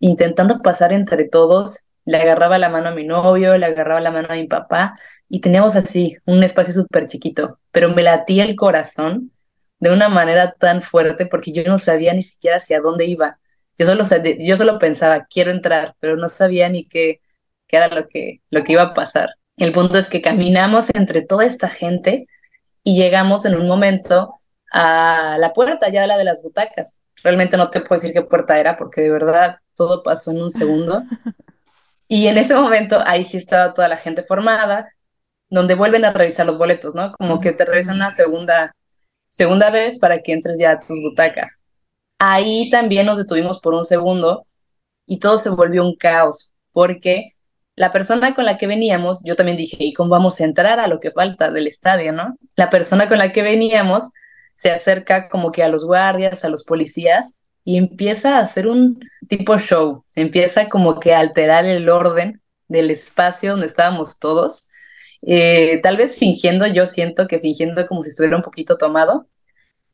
intentando 0.00 0.60
pasar 0.62 0.92
entre 0.92 1.28
todos. 1.28 1.86
Le 2.04 2.18
agarraba 2.18 2.58
la 2.58 2.68
mano 2.68 2.88
a 2.88 2.94
mi 2.94 3.04
novio, 3.04 3.58
le 3.58 3.66
agarraba 3.66 4.00
la 4.00 4.10
mano 4.10 4.28
a 4.30 4.34
mi 4.36 4.46
papá 4.46 4.98
y 5.28 5.40
teníamos 5.40 5.76
así 5.76 6.16
un 6.24 6.42
espacio 6.42 6.72
súper 6.74 7.06
chiquito, 7.06 7.58
pero 7.70 7.90
me 7.90 8.02
latía 8.02 8.44
el 8.44 8.56
corazón 8.56 9.32
de 9.80 9.90
una 9.90 10.08
manera 10.08 10.52
tan 10.52 10.80
fuerte 10.80 11.26
porque 11.26 11.52
yo 11.52 11.64
no 11.64 11.78
sabía 11.78 12.14
ni 12.14 12.22
siquiera 12.22 12.56
hacia 12.58 12.80
dónde 12.80 13.06
iba. 13.06 13.38
Yo 13.78 13.86
solo, 13.86 14.04
yo 14.38 14.56
solo 14.56 14.78
pensaba, 14.78 15.26
quiero 15.26 15.50
entrar, 15.50 15.94
pero 16.00 16.16
no 16.16 16.28
sabía 16.28 16.68
ni 16.68 16.86
qué, 16.86 17.20
qué 17.66 17.76
era 17.76 17.88
lo 17.88 18.08
que, 18.08 18.40
lo 18.50 18.62
que 18.64 18.72
iba 18.72 18.82
a 18.82 18.94
pasar. 18.94 19.30
El 19.56 19.72
punto 19.72 19.98
es 19.98 20.08
que 20.08 20.22
caminamos 20.22 20.86
entre 20.94 21.22
toda 21.22 21.44
esta 21.44 21.68
gente 21.68 22.26
y 22.82 22.96
llegamos 22.96 23.44
en 23.44 23.56
un 23.56 23.66
momento 23.68 24.40
a 24.72 25.36
la 25.38 25.52
puerta, 25.52 25.88
ya 25.88 26.06
la 26.06 26.16
de 26.16 26.24
las 26.24 26.42
butacas. 26.42 27.02
Realmente 27.22 27.56
no 27.56 27.70
te 27.70 27.80
puedo 27.80 28.00
decir 28.00 28.14
qué 28.14 28.22
puerta 28.22 28.58
era 28.58 28.76
porque 28.76 29.00
de 29.00 29.10
verdad 29.10 29.58
todo 29.74 30.02
pasó 30.02 30.30
en 30.30 30.42
un 30.42 30.50
segundo. 30.52 31.02
Y 32.08 32.28
en 32.28 32.38
ese 32.38 32.54
momento 32.54 33.02
ahí 33.04 33.24
sí 33.24 33.36
estaba 33.36 33.74
toda 33.74 33.88
la 33.88 33.96
gente 33.96 34.22
formada, 34.22 34.88
donde 35.48 35.74
vuelven 35.74 36.04
a 36.04 36.12
revisar 36.12 36.46
los 36.46 36.58
boletos, 36.58 36.94
¿no? 36.94 37.12
Como 37.12 37.40
que 37.40 37.52
te 37.52 37.64
revisan 37.64 37.96
una 37.96 38.10
segunda, 38.10 38.74
segunda 39.28 39.70
vez 39.70 39.98
para 39.98 40.20
que 40.20 40.32
entres 40.32 40.58
ya 40.58 40.72
a 40.72 40.80
tus 40.80 41.00
butacas. 41.00 41.62
Ahí 42.18 42.70
también 42.70 43.06
nos 43.06 43.18
detuvimos 43.18 43.60
por 43.60 43.74
un 43.74 43.84
segundo 43.84 44.44
y 45.06 45.18
todo 45.18 45.38
se 45.38 45.50
volvió 45.50 45.84
un 45.84 45.96
caos, 45.96 46.52
porque 46.72 47.36
la 47.76 47.90
persona 47.90 48.34
con 48.34 48.44
la 48.46 48.56
que 48.56 48.66
veníamos, 48.66 49.22
yo 49.22 49.36
también 49.36 49.58
dije, 49.58 49.76
¿y 49.80 49.92
cómo 49.92 50.10
vamos 50.10 50.40
a 50.40 50.44
entrar 50.44 50.80
a 50.80 50.88
lo 50.88 50.98
que 50.98 51.10
falta 51.10 51.50
del 51.50 51.66
estadio, 51.66 52.12
no? 52.12 52.36
La 52.56 52.70
persona 52.70 53.08
con 53.08 53.18
la 53.18 53.32
que 53.32 53.42
veníamos 53.42 54.04
se 54.54 54.70
acerca 54.70 55.28
como 55.28 55.52
que 55.52 55.62
a 55.62 55.68
los 55.68 55.84
guardias, 55.84 56.44
a 56.44 56.48
los 56.48 56.64
policías, 56.64 57.36
y 57.64 57.76
empieza 57.76 58.36
a 58.36 58.40
hacer 58.40 58.66
un 58.66 59.00
tipo 59.28 59.58
show, 59.58 60.04
empieza 60.14 60.68
como 60.68 60.98
que 61.00 61.14
a 61.14 61.18
alterar 61.18 61.66
el 61.66 61.88
orden 61.88 62.40
del 62.68 62.90
espacio 62.90 63.50
donde 63.50 63.66
estábamos 63.66 64.18
todos, 64.18 64.70
eh, 65.26 65.80
tal 65.82 65.96
vez 65.96 66.16
fingiendo, 66.16 66.66
yo 66.68 66.86
siento 66.86 67.26
que 67.26 67.40
fingiendo 67.40 67.86
como 67.88 68.02
si 68.04 68.10
estuviera 68.10 68.36
un 68.36 68.42
poquito 68.42 68.78
tomado, 68.78 69.28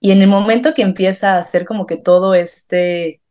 y 0.01 0.13
en 0.13 0.23
el 0.23 0.29
momento 0.29 0.75
que 0.75 0.83
empieza 0.83 1.35
a 1.35 1.39
hacer 1.39 1.65
como 1.65 1.87
que 1.87 1.97
todo 1.97 2.35
este, 2.35 3.23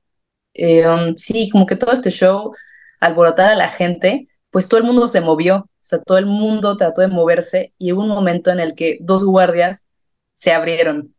eh, 0.53 0.87
um, 0.87 1.15
sí, 1.17 1.49
como 1.49 1.65
que 1.65 1.75
todo 1.75 1.93
este 1.93 2.09
show, 2.11 2.53
alborotar 2.99 3.51
a 3.51 3.55
la 3.55 3.69
gente, 3.69 4.29
pues 4.49 4.67
todo 4.67 4.79
el 4.79 4.85
mundo 4.85 5.07
se 5.07 5.21
movió, 5.21 5.57
o 5.57 5.69
sea, 5.79 5.99
todo 5.99 6.17
el 6.17 6.25
mundo 6.25 6.77
trató 6.77 7.01
de 7.01 7.07
moverse 7.07 7.73
y 7.77 7.91
hubo 7.93 8.03
un 8.03 8.09
momento 8.09 8.51
en 8.51 8.59
el 8.59 8.75
que 8.75 8.97
dos 9.01 9.23
guardias 9.23 9.87
se 10.33 10.53
abrieron. 10.53 11.15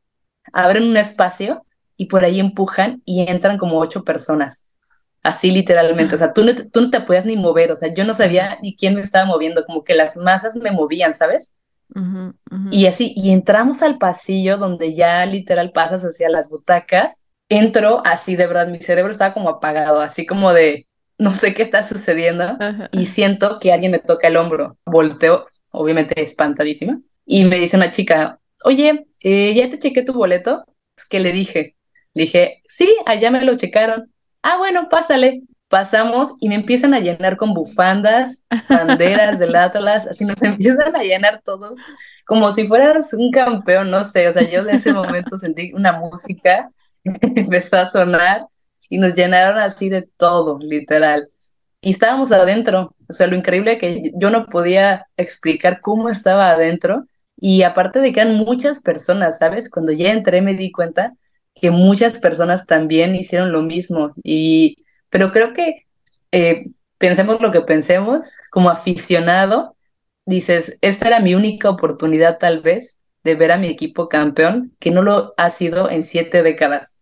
Abren 0.53 0.85
un 0.85 0.97
espacio 0.97 1.65
y 1.97 2.07
por 2.07 2.25
ahí 2.25 2.41
empujan 2.41 3.03
y 3.05 3.29
entran 3.31 3.59
como 3.59 3.79
ocho 3.79 4.05
personas. 4.05 4.67
Así 5.23 5.51
literalmente, 5.51 6.15
o 6.17 6.19
sea, 6.19 6.33
tú 6.33 6.45
no, 6.45 6.53
tú 6.55 6.81
no 6.81 6.91
te 6.91 7.01
podías 7.01 7.25
ni 7.25 7.37
mover, 7.37 7.71
o 7.71 7.77
sea, 7.77 7.93
yo 7.95 8.05
no 8.05 8.15
sabía 8.15 8.59
ni 8.63 8.75
quién 8.75 8.95
me 8.95 9.01
estaba 9.03 9.25
moviendo, 9.25 9.65
como 9.65 9.85
que 9.85 9.95
las 9.95 10.17
masas 10.17 10.57
me 10.57 10.73
movían, 10.73 11.15
¿sabes? 11.15 11.55
Y 12.71 12.87
así, 12.87 13.13
y 13.17 13.33
entramos 13.33 13.83
al 13.83 13.99
pasillo 13.99 14.57
donde 14.57 14.95
ya 14.95 15.25
literal 15.27 15.73
pasas 15.73 16.03
hacia 16.03 16.29
las 16.29 16.49
butacas, 16.49 17.25
entro 17.49 18.03
así, 18.05 18.35
de 18.35 18.47
verdad, 18.47 18.69
mi 18.69 18.79
cerebro 18.79 19.13
estaba 19.13 19.35
como 19.35 19.49
apagado, 19.49 20.01
así 20.01 20.27
como 20.27 20.53
de, 20.53 20.89
no 21.19 21.33
sé 21.35 21.55
qué 21.55 21.63
está 21.63 21.87
sucediendo, 21.87 22.57
y 22.91 23.07
siento 23.07 23.59
que 23.61 23.73
alguien 23.73 23.93
me 23.93 23.99
toca 23.99 24.29
el 24.29 24.37
hombro, 24.37 24.79
volteo, 24.87 25.45
obviamente 25.71 26.21
espantadísima, 26.21 27.01
y 27.27 27.45
me 27.45 27.59
dice 27.59 27.77
una 27.77 27.91
chica, 27.91 28.41
oye, 28.65 29.07
eh, 29.21 29.55
¿ya 29.55 29.69
te 29.69 29.79
chequé 29.79 30.03
tu 30.03 30.13
boleto? 30.13 30.65
Pues, 30.95 31.07
¿Qué 31.07 31.21
le 31.21 31.33
dije? 31.33 31.77
Le 32.15 32.23
dije, 32.25 32.63
sí, 32.65 32.95
allá 33.07 33.31
me 33.31 33.45
lo 33.45 33.55
checaron. 33.55 34.13
Ah, 34.43 34.59
bueno, 34.59 34.89
pásale. 34.89 35.43
Pasamos 35.69 36.35
y 36.41 36.49
me 36.51 36.55
empiezan 36.55 36.93
a 36.93 37.01
llenar 37.01 37.39
con 37.39 37.55
bufandas, 37.55 38.45
banderas 38.69 39.39
del 39.39 39.57
Atlas, 39.57 40.07
así 40.07 40.25
nos 40.27 40.37
empiezan 40.43 40.95
a 40.95 41.03
llenar 41.03 41.41
todos, 41.43 41.79
como 42.27 42.53
si 42.53 42.67
fueras 42.69 43.15
un 43.15 43.31
campeón, 43.31 43.91
no 43.91 44.05
sé, 44.05 44.29
o 44.29 44.33
sea, 44.33 44.43
yo 44.43 44.61
en 44.61 44.71
ese 44.71 44.93
momento 44.93 45.39
sentí 45.39 45.73
una 45.73 45.93
música, 45.93 46.71
empezó 47.05 47.79
a 47.79 47.87
sonar 47.87 48.47
y 48.91 48.99
nos 48.99 49.15
llenaron 49.15 49.57
así 49.59 49.89
de 49.89 50.03
todo, 50.03 50.59
literal. 50.61 51.31
Y 51.81 51.93
estábamos 51.93 52.33
adentro, 52.33 52.95
o 53.09 53.13
sea, 53.15 53.27
lo 53.27 53.35
increíble 53.35 53.79
que 53.79 54.03
yo 54.15 54.31
no 54.31 54.47
podía 54.47 55.07
explicar 55.17 55.81
cómo 55.81 56.11
estaba 56.11 56.51
adentro, 56.51 57.07
y 57.37 57.63
aparte 57.63 58.01
de 58.01 58.13
que 58.13 58.21
eran 58.21 58.37
muchas 58.37 58.81
personas, 58.81 59.39
¿sabes? 59.39 59.71
Cuando 59.71 59.91
ya 59.93 60.13
entré 60.13 60.43
me 60.43 60.55
di 60.55 60.71
cuenta 60.71 61.15
que 61.55 61.71
muchas 61.71 62.19
personas 62.19 62.67
también 62.67 63.15
hicieron 63.15 63.53
lo 63.53 63.63
mismo. 63.63 64.15
Y, 64.23 64.85
pero 65.11 65.33
creo 65.33 65.53
que 65.53 65.87
eh, 66.33 66.65
pensemos 66.99 67.41
lo 67.41 67.51
que 67.53 67.61
pensemos, 67.63 68.31
como 68.51 68.71
aficionado, 68.71 69.77
dices, 70.27 70.79
esta 70.81 71.09
era 71.09 71.21
mi 71.21 71.35
única 71.35 71.71
oportunidad 71.71 72.39
tal 72.39 72.61
vez 72.61 72.99
de 73.25 73.35
ver 73.35 73.53
a 73.53 73.59
mi 73.59 73.69
equipo 73.69 74.09
campeón, 74.09 74.75
que 74.79 74.91
no 74.91 75.03
lo 75.03 75.35
ha 75.37 75.51
sido 75.51 75.91
en 75.91 76.03
siete 76.03 76.43
décadas. 76.43 76.97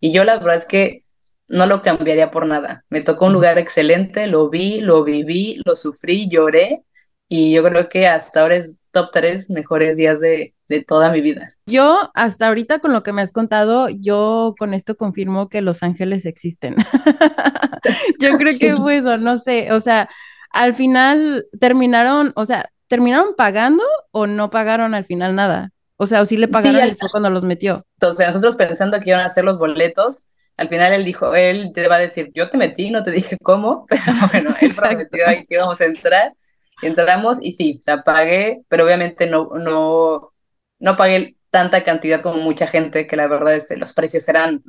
Y 0.00 0.12
yo 0.12 0.24
la 0.24 0.38
verdad 0.38 0.56
es 0.56 0.66
que 0.66 1.04
no 1.48 1.66
lo 1.66 1.82
cambiaría 1.82 2.30
por 2.30 2.46
nada. 2.46 2.84
Me 2.90 3.00
tocó 3.00 3.26
un 3.26 3.32
lugar 3.34 3.58
excelente, 3.58 4.26
lo 4.26 4.48
vi, 4.50 4.80
lo 4.80 5.04
viví, 5.04 5.60
lo 5.64 5.76
sufrí, 5.76 6.28
lloré 6.28 6.82
y 7.28 7.52
yo 7.52 7.62
creo 7.64 7.88
que 7.88 8.06
hasta 8.06 8.42
ahora 8.42 8.56
es 8.56 8.88
top 8.92 9.10
tres 9.12 9.50
mejores 9.50 9.96
días 9.96 10.20
de, 10.20 10.54
de 10.68 10.82
toda 10.82 11.10
mi 11.10 11.20
vida. 11.20 11.50
Yo, 11.66 12.10
hasta 12.14 12.48
ahorita 12.48 12.78
con 12.78 12.92
lo 12.92 13.02
que 13.02 13.12
me 13.12 13.22
has 13.22 13.32
contado, 13.32 13.88
yo 13.88 14.54
con 14.58 14.74
esto 14.74 14.96
confirmo 14.96 15.48
que 15.48 15.62
los 15.62 15.82
ángeles 15.82 16.26
existen. 16.26 16.76
yo 18.20 18.32
creo 18.36 18.58
que 18.58 18.72
fue 18.74 18.98
eso, 18.98 19.18
no 19.18 19.38
sé, 19.38 19.72
o 19.72 19.80
sea, 19.80 20.08
al 20.50 20.74
final 20.74 21.46
terminaron, 21.60 22.32
o 22.36 22.46
sea, 22.46 22.70
¿terminaron 22.88 23.34
pagando 23.36 23.84
o 24.10 24.26
no 24.26 24.50
pagaron 24.50 24.94
al 24.94 25.04
final 25.04 25.34
nada? 25.34 25.72
O 25.96 26.06
sea, 26.06 26.20
o 26.20 26.26
sí 26.26 26.36
le 26.36 26.48
pagaron 26.48 26.96
fue 26.98 27.08
cuando 27.10 27.30
los 27.30 27.44
metió. 27.44 27.86
Entonces, 27.98 28.26
nosotros 28.26 28.56
pensando 28.56 29.00
que 29.00 29.10
iban 29.10 29.22
a 29.22 29.26
hacer 29.26 29.44
los 29.44 29.58
boletos, 29.58 30.26
al 30.56 30.68
final 30.68 30.92
él 30.92 31.04
dijo, 31.04 31.34
él 31.34 31.72
te 31.74 31.88
va 31.88 31.96
a 31.96 32.00
decir, 32.00 32.30
yo 32.34 32.48
te 32.50 32.58
metí, 32.58 32.90
no 32.90 33.02
te 33.02 33.10
dije 33.10 33.36
cómo, 33.42 33.86
pero 33.88 34.02
bueno, 34.30 34.54
él 34.60 34.74
prometió 34.74 35.26
ahí 35.26 35.44
que 35.44 35.54
íbamos 35.54 35.80
a 35.80 35.86
entrar, 35.86 36.32
entramos 36.82 37.38
y 37.40 37.52
sí, 37.52 37.76
o 37.78 37.82
sea, 37.82 38.02
pagué, 38.02 38.62
pero 38.68 38.84
obviamente 38.84 39.26
no, 39.26 39.50
no, 39.54 40.32
no 40.78 40.96
pagué 40.96 41.36
tanta 41.50 41.84
cantidad 41.84 42.20
como 42.20 42.42
mucha 42.42 42.66
gente, 42.66 43.06
que 43.06 43.16
la 43.16 43.28
verdad 43.28 43.54
es 43.54 43.68
que 43.68 43.76
los 43.76 43.92
precios 43.92 44.28
eran, 44.28 44.62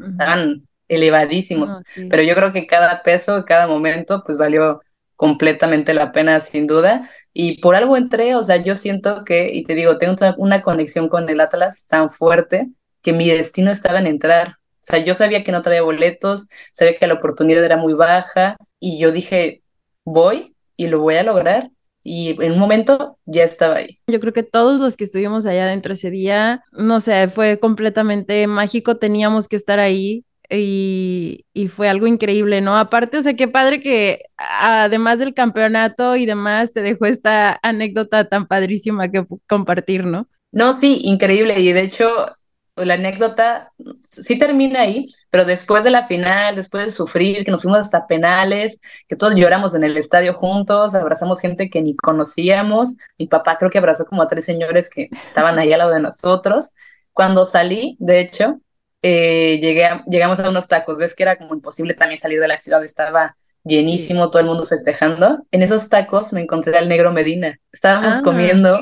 elevadísimos, 0.90 1.78
pero 2.10 2.24
yo 2.24 2.34
creo 2.34 2.54
que 2.54 2.66
cada 2.66 3.04
peso, 3.04 3.44
cada 3.46 3.68
momento, 3.68 4.24
pues 4.26 4.38
valió 4.38 4.80
completamente 5.18 5.94
la 5.94 6.14
pena, 6.14 6.40
sin 6.40 6.66
duda. 6.66 7.10
Y 7.34 7.60
por 7.60 7.76
algo 7.76 7.98
entré, 7.98 8.36
o 8.36 8.44
sea, 8.44 8.58
yo 8.58 8.74
siento 8.76 9.26
que, 9.26 9.52
y 9.54 9.64
te 9.64 9.76
digo, 9.76 9.98
tengo 9.98 10.16
una 10.38 10.62
conexión 10.62 11.10
con 11.10 11.28
el 11.28 11.42
Atlas 11.42 11.86
tan 11.88 12.10
fuerte 12.10 12.70
que 13.02 13.12
mi 13.12 13.28
destino 13.28 13.72
estaba 13.72 14.00
en 14.00 14.08
entrar. 14.08 14.58
O 14.76 14.80
sea, 14.80 15.00
yo 15.00 15.14
sabía 15.14 15.44
que 15.44 15.52
no 15.52 15.62
traía 15.62 15.82
boletos, 15.82 16.48
sabía 16.72 16.96
que 16.96 17.08
la 17.08 17.16
oportunidad 17.16 17.64
era 17.66 17.76
muy 17.76 17.94
baja 17.94 18.56
y 18.80 19.00
yo 19.00 19.12
dije, 19.12 19.62
voy 20.06 20.56
y 20.78 20.88
lo 20.88 21.00
voy 21.00 21.16
a 21.16 21.24
lograr. 21.24 21.72
Y 22.10 22.42
en 22.42 22.54
un 22.54 22.60
momento 22.60 23.18
ya 23.26 23.44
estaba 23.44 23.76
ahí. 23.76 23.98
Yo 24.08 24.22
creo 24.22 24.32
que 24.32 24.44
todos 24.44 24.80
los 24.80 24.96
que 24.96 25.04
estuvimos 25.04 25.46
allá 25.46 25.66
dentro 25.66 25.92
ese 25.92 26.10
día, 26.10 26.64
no 26.72 27.02
sé, 27.02 27.28
fue 27.28 27.60
completamente 27.60 28.48
mágico, 28.48 28.96
teníamos 28.96 29.50
que 29.50 29.58
estar 29.58 29.82
ahí 29.82 30.24
y, 30.50 31.44
fue 31.68 31.90
algo 31.90 32.08
increíble, 32.08 32.62
¿no? 32.62 32.78
Aparte, 32.78 33.18
o 33.18 33.24
sea, 33.24 33.36
qué 33.36 33.50
padre 33.50 33.82
que 33.82 34.22
además 34.38 35.20
del 35.20 35.34
campeonato 35.34 36.16
y 36.16 36.26
demás, 36.26 36.72
te 36.72 36.82
dejó 36.82 37.08
esta 37.08 37.60
anécdota 37.62 38.30
tan 38.30 38.48
padrísima 38.48 39.12
que 39.12 39.26
compartir, 39.46 40.06
¿no? 40.06 40.30
No, 40.54 40.72
sí, 40.72 41.02
increíble. 41.04 41.60
Y 41.60 41.74
de 41.74 41.82
hecho, 41.82 42.08
la 42.86 42.96
anécdota 42.96 43.74
sí 44.10 44.38
termina 44.38 44.82
ahí, 44.82 45.06
pero 45.30 45.46
después 45.46 45.84
de 45.84 45.92
la 45.92 46.06
final, 46.06 46.56
después 46.56 46.86
de 46.86 46.92
sufrir, 46.92 47.44
que 47.44 47.52
nos 47.52 47.62
fuimos 47.62 47.80
hasta 47.80 48.08
penales, 48.08 48.82
que 49.08 49.16
todos 49.16 49.36
lloramos 49.36 49.74
en 49.76 49.84
el 49.84 49.98
estadio 49.98 50.34
juntos, 50.34 50.96
abrazamos 50.96 51.40
gente 51.40 51.70
que 51.70 51.82
ni 51.82 51.96
conocíamos. 51.96 52.98
Mi 53.18 53.28
papá 53.28 53.58
creo 53.58 53.70
que 53.72 53.78
abrazó 53.78 54.06
como 54.06 54.22
a 54.22 54.28
tres 54.28 54.46
señores 54.46 54.90
que 54.90 55.10
estaban 55.12 55.60
ahí 55.60 55.74
al 55.74 55.80
lado 55.80 55.92
de 55.92 56.00
nosotros. 56.00 56.72
Cuando 57.14 57.46
salí, 57.46 57.98
de 58.00 58.20
hecho, 58.20 58.60
eh, 59.02 59.60
llegué 59.62 59.90
llegamos 60.10 60.40
a 60.40 60.50
unos 60.50 60.68
tacos, 60.68 60.98
ves 60.98 61.14
que 61.16 61.24
era 61.24 61.38
como 61.38 61.54
imposible 61.54 61.94
también 61.94 62.20
salir 62.20 62.40
de 62.40 62.48
la 62.48 62.58
ciudad, 62.58 62.84
estaba 62.84 63.38
llenísimo, 63.64 64.30
todo 64.30 64.40
el 64.40 64.48
mundo 64.48 64.66
festejando. 64.66 65.46
En 65.52 65.64
esos 65.64 65.90
tacos 65.90 66.34
me 66.34 66.42
encontré 66.42 66.78
al 66.78 66.88
negro 66.88 67.12
Medina. 67.12 67.60
Estábamos 67.72 68.16
ah. 68.16 68.22
comiendo 68.24 68.82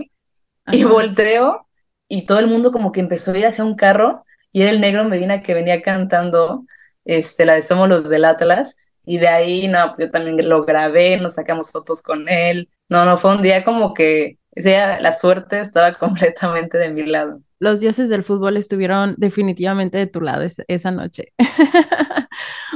y 0.71 0.83
volteo 0.83 1.64
y 2.07 2.25
todo 2.25 2.39
el 2.39 2.47
mundo 2.47 2.71
como 2.71 2.91
que 2.91 2.99
empezó 2.99 3.31
a 3.31 3.37
ir 3.37 3.45
hacia 3.45 3.63
un 3.63 3.75
carro 3.75 4.25
y 4.51 4.61
era 4.61 4.71
el 4.71 4.81
negro 4.81 5.03
Medina 5.05 5.41
que 5.41 5.53
venía 5.53 5.81
cantando 5.81 6.65
este, 7.03 7.45
la 7.45 7.53
de 7.53 7.61
Somos 7.61 7.89
los 7.89 8.09
del 8.09 8.25
Atlas. 8.25 8.77
Y 9.07 9.19
de 9.19 9.27
ahí, 9.27 9.67
no, 9.67 9.87
pues 9.87 9.99
yo 9.99 10.11
también 10.11 10.37
lo 10.49 10.65
grabé, 10.65 11.17
nos 11.17 11.35
sacamos 11.35 11.71
fotos 11.71 12.01
con 12.01 12.27
él. 12.27 12.69
No, 12.89 13.05
no, 13.05 13.17
fue 13.17 13.35
un 13.35 13.43
día 13.43 13.63
como 13.63 13.93
que, 13.93 14.39
o 14.55 14.61
la 14.61 15.11
suerte 15.11 15.59
estaba 15.59 15.93
completamente 15.99 16.77
de 16.77 16.89
mi 16.89 17.05
lado 17.05 17.41
los 17.59 17.79
dioses 17.79 18.09
del 18.09 18.23
fútbol 18.23 18.57
estuvieron 18.57 19.15
definitivamente 19.17 19.97
de 19.97 20.07
tu 20.07 20.21
lado 20.21 20.45
esa 20.67 20.91
noche. 20.91 21.33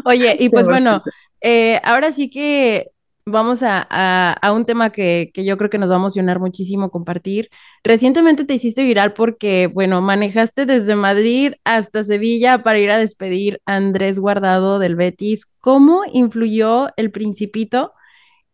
Oye, 0.05 0.35
y 0.39 0.49
pues 0.49 0.67
bueno, 0.67 1.03
eh, 1.41 1.79
ahora 1.83 2.11
sí 2.11 2.29
que 2.29 2.91
vamos 3.25 3.61
a, 3.63 4.39
un 4.53 4.65
tema 4.65 4.91
que, 4.91 5.31
yo 5.35 5.57
creo 5.57 5.69
que 5.69 5.77
nos 5.77 5.89
va 5.89 5.95
a 5.95 5.99
emocionar 5.99 6.39
muchísimo 6.39 6.89
compartir. 6.89 7.49
Recientemente 7.83 8.45
te 8.45 8.53
hiciste 8.53 8.83
viral 8.83 9.13
porque, 9.13 9.67
bueno, 9.67 10.01
manejaste 10.01 10.65
desde 10.65 10.95
Madrid 10.95 11.53
hasta 11.63 12.03
Sevilla 12.03 12.59
para 12.63 12.79
ir 12.79 12.91
a 12.91 12.97
despedir 12.97 13.61
a 13.65 13.75
Andrés 13.75 14.19
Guardado 14.19 14.79
del 14.79 14.95
Betis. 14.95 15.45
¿Cómo 15.59 16.03
influyó 16.11 16.89
el 16.97 17.11
principito 17.11 17.93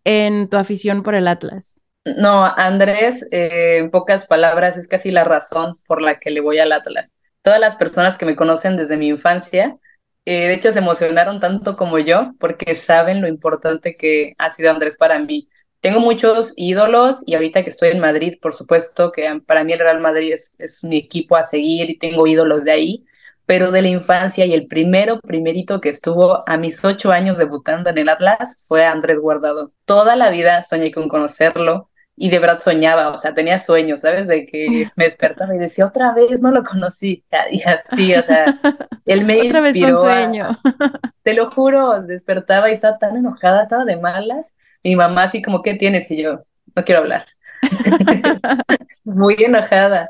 en 0.04 0.50
tu 0.50 0.58
afición 0.58 1.04
por 1.04 1.16
el 1.16 1.28
Atlas? 1.28 1.82
No, 2.06 2.46
Andrés, 2.46 3.28
eh, 3.32 3.78
en 3.78 3.90
pocas 3.90 4.28
palabras, 4.28 4.78
es 4.78 4.88
casi 4.88 5.10
la 5.10 5.24
razón 5.24 5.80
por 5.88 6.02
la 6.02 6.20
que 6.20 6.30
le 6.30 6.40
voy 6.40 6.60
al 6.60 6.72
Atlas. 6.72 7.20
Todas 7.42 7.60
las 7.60 7.76
personas 7.76 8.18
que 8.18 8.26
me 8.26 8.36
conocen 8.36 8.78
desde 8.78 8.98
mi 8.98 9.08
infancia, 9.08 9.78
eh, 10.26 10.48
de 10.48 10.54
hecho, 10.54 10.72
se 10.72 10.80
emocionaron 10.80 11.40
tanto 11.40 11.76
como 11.78 12.00
yo 12.00 12.34
porque 12.40 12.76
saben 12.76 13.22
lo 13.22 13.28
importante 13.28 13.96
que 13.96 14.34
ha 14.38 14.50
sido 14.50 14.72
Andrés 14.72 14.98
para 14.98 15.20
mí. 15.20 15.50
Tengo 15.82 16.00
muchos 16.00 16.54
ídolos 16.56 17.22
y 17.28 17.36
ahorita 17.36 17.64
que 17.64 17.70
estoy 17.70 17.90
en 17.90 18.00
Madrid, 18.00 18.36
por 18.42 18.54
supuesto 18.54 19.12
que 19.12 19.42
para 19.46 19.64
mí 19.64 19.74
el 19.74 19.80
Real 19.80 20.00
Madrid 20.02 20.34
es, 20.34 20.56
es 20.60 20.84
mi 20.84 20.98
equipo 20.98 21.36
a 21.36 21.44
seguir 21.44 21.90
y 21.92 21.98
tengo 22.00 22.26
ídolos 22.26 22.64
de 22.64 22.72
ahí, 22.72 23.06
pero 23.46 23.72
de 23.72 23.84
la 23.84 23.90
infancia 23.90 24.46
y 24.46 24.54
el 24.56 24.68
primero, 24.68 25.20
primerito 25.20 25.80
que 25.82 25.90
estuvo 25.90 26.44
a 26.50 26.58
mis 26.58 26.84
ocho 26.84 27.12
años 27.12 27.38
debutando 27.38 27.92
en 27.92 28.00
el 28.00 28.10
Atlas 28.10 28.66
fue 28.68 28.86
Andrés 28.86 29.20
Guardado. 29.20 29.74
Toda 29.86 30.16
la 30.16 30.32
vida 30.32 30.62
soñé 30.64 30.92
con 30.92 31.08
conocerlo, 31.08 31.92
y 32.18 32.30
de 32.30 32.40
verdad 32.40 32.60
soñaba, 32.60 33.10
o 33.10 33.18
sea, 33.18 33.34
tenía 33.34 33.60
sueños, 33.60 34.02
¿sabes? 34.02 34.28
De 34.28 34.46
que 34.46 34.90
me 34.96 35.06
despertaba 35.06 35.54
y 35.54 35.60
decía, 35.60 35.86
otra 35.86 36.14
vez 36.14 36.42
no 36.42 36.52
lo 36.52 36.64
conocí, 36.64 37.26
y 37.52 37.62
así, 37.64 38.16
o 38.16 38.24
sea, 38.24 38.60
él 39.06 39.26
me 39.26 39.42
otra 39.42 39.60
inspiró. 39.68 39.88
Vez 39.88 40.00
sueño. 40.00 40.58
te 41.24 41.34
lo 41.34 41.50
juro, 41.50 42.02
despertaba 42.02 42.70
y 42.70 42.74
estaba 42.74 42.98
tan 42.98 43.18
enojada, 43.18 43.64
estaba 43.64 43.84
de 43.84 43.98
malas, 43.98 44.56
mi 44.84 44.96
mamá 44.96 45.24
así 45.24 45.42
como, 45.42 45.62
¿qué 45.62 45.74
tienes? 45.74 46.10
Y 46.10 46.22
yo, 46.22 46.44
no 46.76 46.84
quiero 46.86 47.02
hablar. 47.02 47.26
Muy 49.04 49.36
enojada, 49.40 50.10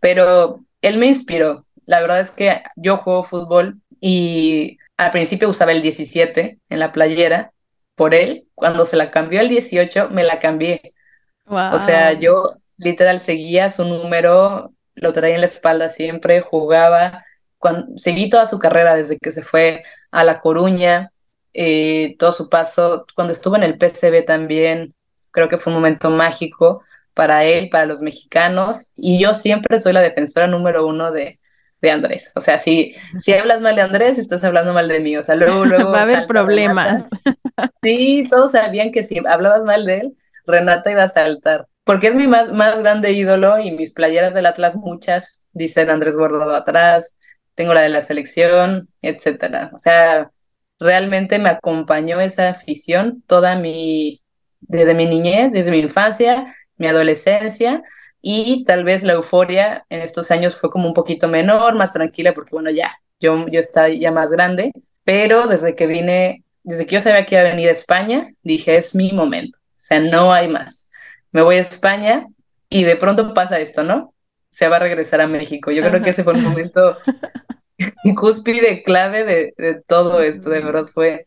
pero 0.00 0.64
él 0.82 0.98
me 0.98 1.06
inspiró. 1.06 1.64
La 1.84 2.00
verdad 2.00 2.20
es 2.20 2.32
que 2.32 2.62
yo 2.74 2.96
juego 2.96 3.22
fútbol 3.22 3.80
y 4.00 4.78
al 4.96 5.12
principio 5.12 5.48
usaba 5.48 5.72
el 5.72 5.82
17 5.82 6.58
en 6.68 6.78
la 6.78 6.90
playera 6.90 7.52
por 7.94 8.14
él. 8.14 8.48
Cuando 8.54 8.84
se 8.84 8.96
la 8.96 9.10
cambió 9.10 9.40
el 9.40 9.48
18, 9.48 10.08
me 10.10 10.24
la 10.24 10.40
cambié 10.40 10.94
o 11.46 11.78
sea, 11.78 12.12
yo 12.12 12.50
literal 12.76 13.20
seguía 13.20 13.68
su 13.68 13.84
número, 13.84 14.72
lo 14.94 15.12
traía 15.12 15.34
en 15.34 15.40
la 15.40 15.46
espalda 15.46 15.88
siempre, 15.88 16.40
jugaba. 16.40 17.22
Cuando, 17.58 17.96
seguí 17.98 18.28
toda 18.28 18.46
su 18.46 18.58
carrera 18.58 18.94
desde 18.94 19.18
que 19.18 19.32
se 19.32 19.42
fue 19.42 19.82
a 20.10 20.24
La 20.24 20.40
Coruña, 20.40 21.12
eh, 21.52 22.16
todo 22.18 22.32
su 22.32 22.48
paso. 22.48 23.06
Cuando 23.14 23.32
estuvo 23.32 23.56
en 23.56 23.62
el 23.62 23.78
PCB 23.78 24.24
también, 24.24 24.94
creo 25.30 25.48
que 25.48 25.58
fue 25.58 25.72
un 25.72 25.78
momento 25.78 26.10
mágico 26.10 26.82
para 27.14 27.44
él, 27.44 27.68
para 27.70 27.86
los 27.86 28.02
mexicanos. 28.02 28.92
Y 28.94 29.18
yo 29.18 29.32
siempre 29.34 29.78
soy 29.78 29.92
la 29.92 30.02
defensora 30.02 30.46
número 30.46 30.86
uno 30.86 31.12
de, 31.12 31.40
de 31.80 31.90
Andrés. 31.90 32.32
O 32.36 32.40
sea, 32.40 32.58
si, 32.58 32.94
si 33.18 33.32
hablas 33.32 33.60
mal 33.60 33.76
de 33.76 33.82
Andrés, 33.82 34.18
estás 34.18 34.44
hablando 34.44 34.74
mal 34.74 34.88
de 34.88 35.00
mí. 35.00 35.16
O 35.16 35.22
sea, 35.22 35.34
luego, 35.34 35.64
luego. 35.64 35.90
Va 35.92 36.00
a 36.00 36.02
haber 36.02 36.26
problemas. 36.26 37.04
Sí, 37.82 38.26
todos 38.28 38.52
sabían 38.52 38.92
que 38.92 39.02
si 39.02 39.20
hablabas 39.26 39.64
mal 39.64 39.86
de 39.86 39.98
él, 39.98 40.16
Renata 40.46 40.90
iba 40.90 41.02
a 41.02 41.08
saltar, 41.08 41.66
porque 41.84 42.08
es 42.08 42.14
mi 42.14 42.26
más, 42.26 42.52
más 42.52 42.78
grande 42.78 43.12
ídolo 43.12 43.58
y 43.58 43.70
mis 43.72 43.92
playeras 43.92 44.34
del 44.34 44.46
Atlas 44.46 44.76
muchas 44.76 45.46
dicen 45.52 45.90
Andrés 45.90 46.16
Guardado 46.16 46.54
atrás, 46.54 47.18
tengo 47.54 47.74
la 47.74 47.80
de 47.80 47.88
la 47.88 48.02
selección, 48.02 48.88
etcétera. 49.02 49.70
O 49.72 49.78
sea, 49.78 50.30
realmente 50.78 51.38
me 51.38 51.48
acompañó 51.48 52.20
esa 52.20 52.50
afición 52.50 53.22
toda 53.26 53.56
mi, 53.56 54.22
desde 54.60 54.94
mi 54.94 55.06
niñez, 55.06 55.52
desde 55.52 55.70
mi 55.70 55.78
infancia, 55.78 56.54
mi 56.76 56.86
adolescencia 56.86 57.82
y 58.20 58.64
tal 58.64 58.84
vez 58.84 59.02
la 59.02 59.14
euforia 59.14 59.86
en 59.88 60.00
estos 60.02 60.30
años 60.30 60.56
fue 60.56 60.70
como 60.70 60.88
un 60.88 60.94
poquito 60.94 61.28
menor, 61.28 61.76
más 61.76 61.92
tranquila, 61.92 62.34
porque 62.34 62.50
bueno, 62.52 62.70
ya, 62.70 62.92
yo, 63.20 63.46
yo 63.48 63.60
estaba 63.60 63.88
ya 63.88 64.10
más 64.10 64.30
grande, 64.30 64.72
pero 65.04 65.46
desde 65.46 65.74
que 65.74 65.86
vine, 65.86 66.44
desde 66.62 66.86
que 66.86 66.96
yo 66.96 67.00
sabía 67.00 67.24
que 67.24 67.36
iba 67.36 67.42
a 67.42 67.50
venir 67.50 67.68
a 67.68 67.72
España, 67.72 68.28
dije, 68.42 68.76
es 68.76 68.94
mi 68.94 69.12
momento. 69.12 69.58
O 69.86 69.88
sea, 69.88 70.00
no 70.00 70.32
hay 70.32 70.48
más. 70.48 70.90
Me 71.30 71.42
voy 71.42 71.56
a 71.56 71.60
España 71.60 72.26
y 72.68 72.82
de 72.82 72.96
pronto 72.96 73.32
pasa 73.34 73.60
esto, 73.60 73.84
¿no? 73.84 74.12
Se 74.48 74.66
va 74.68 74.76
a 74.76 74.80
regresar 74.80 75.20
a 75.20 75.28
México. 75.28 75.70
Yo 75.70 75.80
creo 75.88 76.02
que 76.02 76.10
ese 76.10 76.24
fue 76.24 76.32
un 76.32 76.42
momento 76.42 76.98
cúspide, 78.16 78.82
clave 78.82 79.22
de, 79.22 79.54
de, 79.56 79.80
todo 79.86 80.20
esto. 80.20 80.50
De 80.50 80.58
verdad 80.58 80.86
fue, 80.92 81.24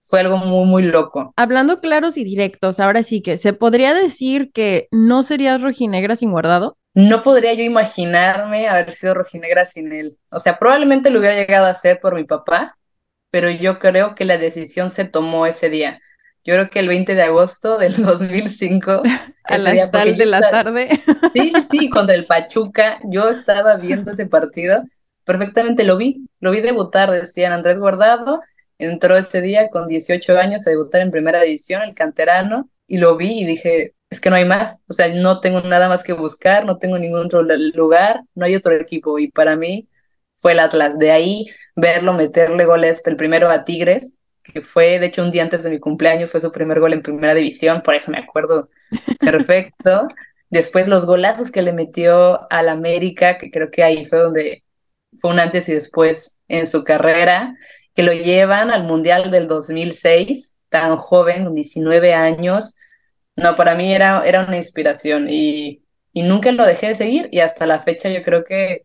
fue 0.00 0.20
algo 0.20 0.38
muy, 0.38 0.64
muy 0.64 0.82
loco. 0.84 1.34
Hablando 1.36 1.82
claros 1.82 2.16
y 2.16 2.24
directos, 2.24 2.80
ahora 2.80 3.02
sí 3.02 3.20
que, 3.20 3.36
¿se 3.36 3.52
podría 3.52 3.92
decir 3.92 4.52
que 4.54 4.88
no 4.90 5.22
serías 5.22 5.60
rojinegra 5.60 6.16
sin 6.16 6.30
guardado? 6.30 6.78
No 6.94 7.20
podría 7.20 7.52
yo 7.52 7.62
imaginarme 7.62 8.68
haber 8.68 8.90
sido 8.90 9.12
rojinegra 9.12 9.66
sin 9.66 9.92
él. 9.92 10.18
O 10.30 10.38
sea, 10.38 10.58
probablemente 10.58 11.10
lo 11.10 11.18
hubiera 11.18 11.36
llegado 11.36 11.66
a 11.66 11.74
ser 11.74 12.00
por 12.00 12.14
mi 12.14 12.24
papá, 12.24 12.74
pero 13.30 13.50
yo 13.50 13.78
creo 13.78 14.14
que 14.14 14.24
la 14.24 14.38
decisión 14.38 14.88
se 14.88 15.04
tomó 15.04 15.44
ese 15.44 15.68
día. 15.68 16.00
Yo 16.48 16.54
creo 16.54 16.70
que 16.70 16.78
el 16.78 16.88
20 16.88 17.14
de 17.14 17.22
agosto 17.22 17.76
del 17.76 17.94
2005. 18.02 19.02
a 19.44 19.58
las 19.58 19.90
tal 19.90 20.16
de 20.16 20.24
la 20.24 20.40
tarde. 20.40 20.88
Sí, 21.34 21.52
sí, 21.54 21.62
sí, 21.70 21.90
contra 21.90 22.14
el 22.14 22.24
Pachuca. 22.24 22.98
Yo 23.04 23.28
estaba 23.28 23.76
viendo 23.76 24.12
ese 24.12 24.24
partido, 24.24 24.82
perfectamente 25.24 25.84
lo 25.84 25.98
vi, 25.98 26.26
lo 26.40 26.50
vi 26.50 26.62
debutar, 26.62 27.10
decían 27.10 27.52
Andrés 27.52 27.78
Guardado, 27.78 28.40
entró 28.78 29.18
ese 29.18 29.42
día 29.42 29.68
con 29.68 29.88
18 29.88 30.38
años 30.38 30.66
a 30.66 30.70
debutar 30.70 31.02
en 31.02 31.10
primera 31.10 31.42
división, 31.42 31.82
el 31.82 31.94
canterano, 31.94 32.70
y 32.86 32.96
lo 32.96 33.18
vi 33.18 33.40
y 33.40 33.44
dije, 33.44 33.92
es 34.08 34.18
que 34.18 34.30
no 34.30 34.36
hay 34.36 34.46
más, 34.46 34.84
o 34.88 34.94
sea, 34.94 35.12
no 35.14 35.40
tengo 35.40 35.60
nada 35.60 35.90
más 35.90 36.02
que 36.02 36.14
buscar, 36.14 36.64
no 36.64 36.78
tengo 36.78 36.98
ningún 36.98 37.26
otro 37.26 37.42
lugar, 37.42 38.22
no 38.34 38.46
hay 38.46 38.54
otro 38.56 38.74
equipo, 38.74 39.18
y 39.18 39.30
para 39.30 39.54
mí 39.54 39.86
fue 40.34 40.52
el 40.52 40.60
Atlas. 40.60 40.98
De 40.98 41.10
ahí 41.10 41.44
verlo 41.76 42.14
meterle 42.14 42.64
goles, 42.64 43.02
el 43.04 43.16
primero 43.16 43.50
a 43.50 43.64
Tigres, 43.64 44.17
que 44.52 44.62
fue 44.62 44.98
de 44.98 45.06
hecho 45.06 45.22
un 45.22 45.30
día 45.30 45.42
antes 45.42 45.62
de 45.62 45.70
mi 45.70 45.78
cumpleaños, 45.78 46.30
fue 46.30 46.40
su 46.40 46.52
primer 46.52 46.80
gol 46.80 46.92
en 46.92 47.02
primera 47.02 47.34
división, 47.34 47.82
por 47.82 47.94
eso 47.94 48.10
me 48.10 48.18
acuerdo 48.18 48.68
perfecto. 49.20 50.08
Después 50.50 50.88
los 50.88 51.06
golazos 51.06 51.50
que 51.50 51.62
le 51.62 51.72
metió 51.72 52.50
al 52.50 52.68
América, 52.68 53.38
que 53.38 53.50
creo 53.50 53.70
que 53.70 53.82
ahí 53.82 54.04
fue 54.04 54.18
donde 54.18 54.64
fue 55.18 55.32
un 55.32 55.40
antes 55.40 55.68
y 55.68 55.72
después 55.74 56.38
en 56.48 56.66
su 56.66 56.84
carrera, 56.84 57.54
que 57.94 58.02
lo 58.02 58.12
llevan 58.12 58.70
al 58.70 58.84
Mundial 58.84 59.30
del 59.30 59.48
2006, 59.48 60.54
tan 60.68 60.96
joven, 60.96 61.54
19 61.54 62.14
años. 62.14 62.76
No, 63.36 63.54
para 63.56 63.74
mí 63.74 63.94
era, 63.94 64.24
era 64.26 64.44
una 64.44 64.56
inspiración 64.56 65.26
y, 65.28 65.82
y 66.12 66.22
nunca 66.22 66.52
lo 66.52 66.64
dejé 66.64 66.88
de 66.88 66.94
seguir 66.94 67.28
y 67.32 67.40
hasta 67.40 67.66
la 67.66 67.80
fecha 67.80 68.08
yo 68.08 68.22
creo 68.22 68.44
que 68.44 68.84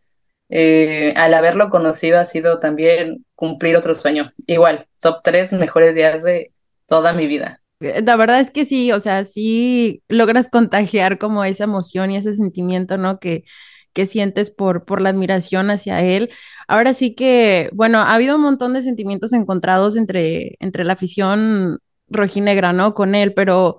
eh, 0.56 1.14
al 1.16 1.34
haberlo 1.34 1.72
conocido 1.72 2.20
ha 2.20 2.26
sido 2.26 2.60
también 2.60 3.26
cumplir 3.34 3.76
otro 3.76 3.96
sueño. 3.96 4.32
Igual, 4.46 4.86
top 5.00 5.18
tres 5.24 5.52
mejores 5.52 5.96
días 5.96 6.24
de 6.24 6.52
toda 6.86 7.12
mi 7.12 7.26
vida. 7.26 7.60
La 7.80 8.16
verdad 8.16 8.40
es 8.40 8.52
que 8.52 8.64
sí, 8.64 8.92
o 8.92 9.00
sea, 9.00 9.24
sí 9.24 10.04
logras 10.08 10.48
contagiar 10.48 11.18
como 11.18 11.44
esa 11.44 11.64
emoción 11.64 12.12
y 12.12 12.18
ese 12.18 12.34
sentimiento, 12.34 12.98
¿no? 12.98 13.20
Que, 13.20 13.46
que 13.94 14.06
sientes 14.06 14.52
por, 14.52 14.86
por 14.86 15.02
la 15.02 15.10
admiración 15.10 15.72
hacia 15.72 16.02
él. 16.02 16.30
Ahora 16.68 16.94
sí 16.94 17.16
que, 17.16 17.72
bueno, 17.74 17.98
ha 17.98 18.14
habido 18.14 18.36
un 18.36 18.44
montón 18.44 18.76
de 18.76 18.84
sentimientos 18.84 19.34
encontrados 19.34 19.98
entre, 19.98 20.56
entre 20.60 20.84
la 20.84 20.94
afición 20.94 21.80
rojinegra, 22.10 22.74
¿no? 22.74 22.94
Con 22.94 23.16
él, 23.16 23.34
pero 23.34 23.78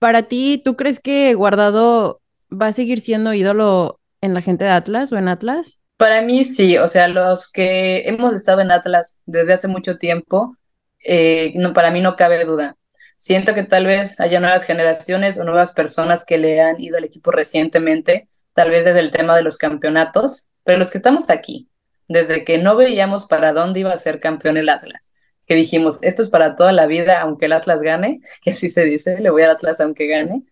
para 0.00 0.24
ti, 0.24 0.60
¿tú 0.64 0.74
crees 0.74 0.98
que 0.98 1.34
Guardado 1.34 2.20
va 2.50 2.66
a 2.66 2.72
seguir 2.72 3.00
siendo 3.00 3.32
ídolo 3.32 4.00
en 4.20 4.34
la 4.34 4.42
gente 4.42 4.64
de 4.64 4.70
Atlas 4.70 5.12
o 5.12 5.18
en 5.18 5.28
Atlas? 5.28 5.78
Para 5.96 6.22
mí 6.22 6.44
sí, 6.44 6.76
o 6.78 6.88
sea, 6.88 7.08
los 7.08 7.50
que 7.50 8.08
hemos 8.08 8.34
estado 8.34 8.60
en 8.60 8.72
Atlas 8.72 9.22
desde 9.26 9.52
hace 9.52 9.68
mucho 9.68 9.96
tiempo, 9.96 10.56
eh, 11.04 11.52
no, 11.56 11.72
para 11.72 11.90
mí 11.90 12.00
no 12.00 12.16
cabe 12.16 12.44
duda. 12.44 12.76
Siento 13.16 13.54
que 13.54 13.62
tal 13.62 13.86
vez 13.86 14.18
haya 14.20 14.40
nuevas 14.40 14.64
generaciones 14.64 15.38
o 15.38 15.44
nuevas 15.44 15.72
personas 15.72 16.24
que 16.24 16.36
le 16.38 16.60
han 16.60 16.80
ido 16.80 16.96
al 16.98 17.04
equipo 17.04 17.30
recientemente, 17.30 18.28
tal 18.54 18.70
vez 18.70 18.84
desde 18.84 19.00
el 19.00 19.10
tema 19.10 19.36
de 19.36 19.42
los 19.42 19.56
campeonatos, 19.56 20.48
pero 20.64 20.78
los 20.78 20.90
que 20.90 20.98
estamos 20.98 21.30
aquí, 21.30 21.70
desde 22.08 22.44
que 22.44 22.58
no 22.58 22.76
veíamos 22.76 23.26
para 23.26 23.52
dónde 23.52 23.80
iba 23.80 23.92
a 23.92 23.96
ser 23.96 24.20
campeón 24.20 24.56
el 24.56 24.68
Atlas, 24.68 25.14
que 25.46 25.54
dijimos, 25.54 26.00
esto 26.02 26.22
es 26.22 26.28
para 26.28 26.56
toda 26.56 26.72
la 26.72 26.86
vida, 26.86 27.20
aunque 27.20 27.46
el 27.46 27.52
Atlas 27.52 27.82
gane, 27.82 28.20
que 28.42 28.50
así 28.50 28.68
se 28.70 28.84
dice, 28.84 29.20
le 29.20 29.30
voy 29.30 29.42
al 29.42 29.50
Atlas 29.50 29.80
aunque 29.80 30.08
gane, 30.08 30.42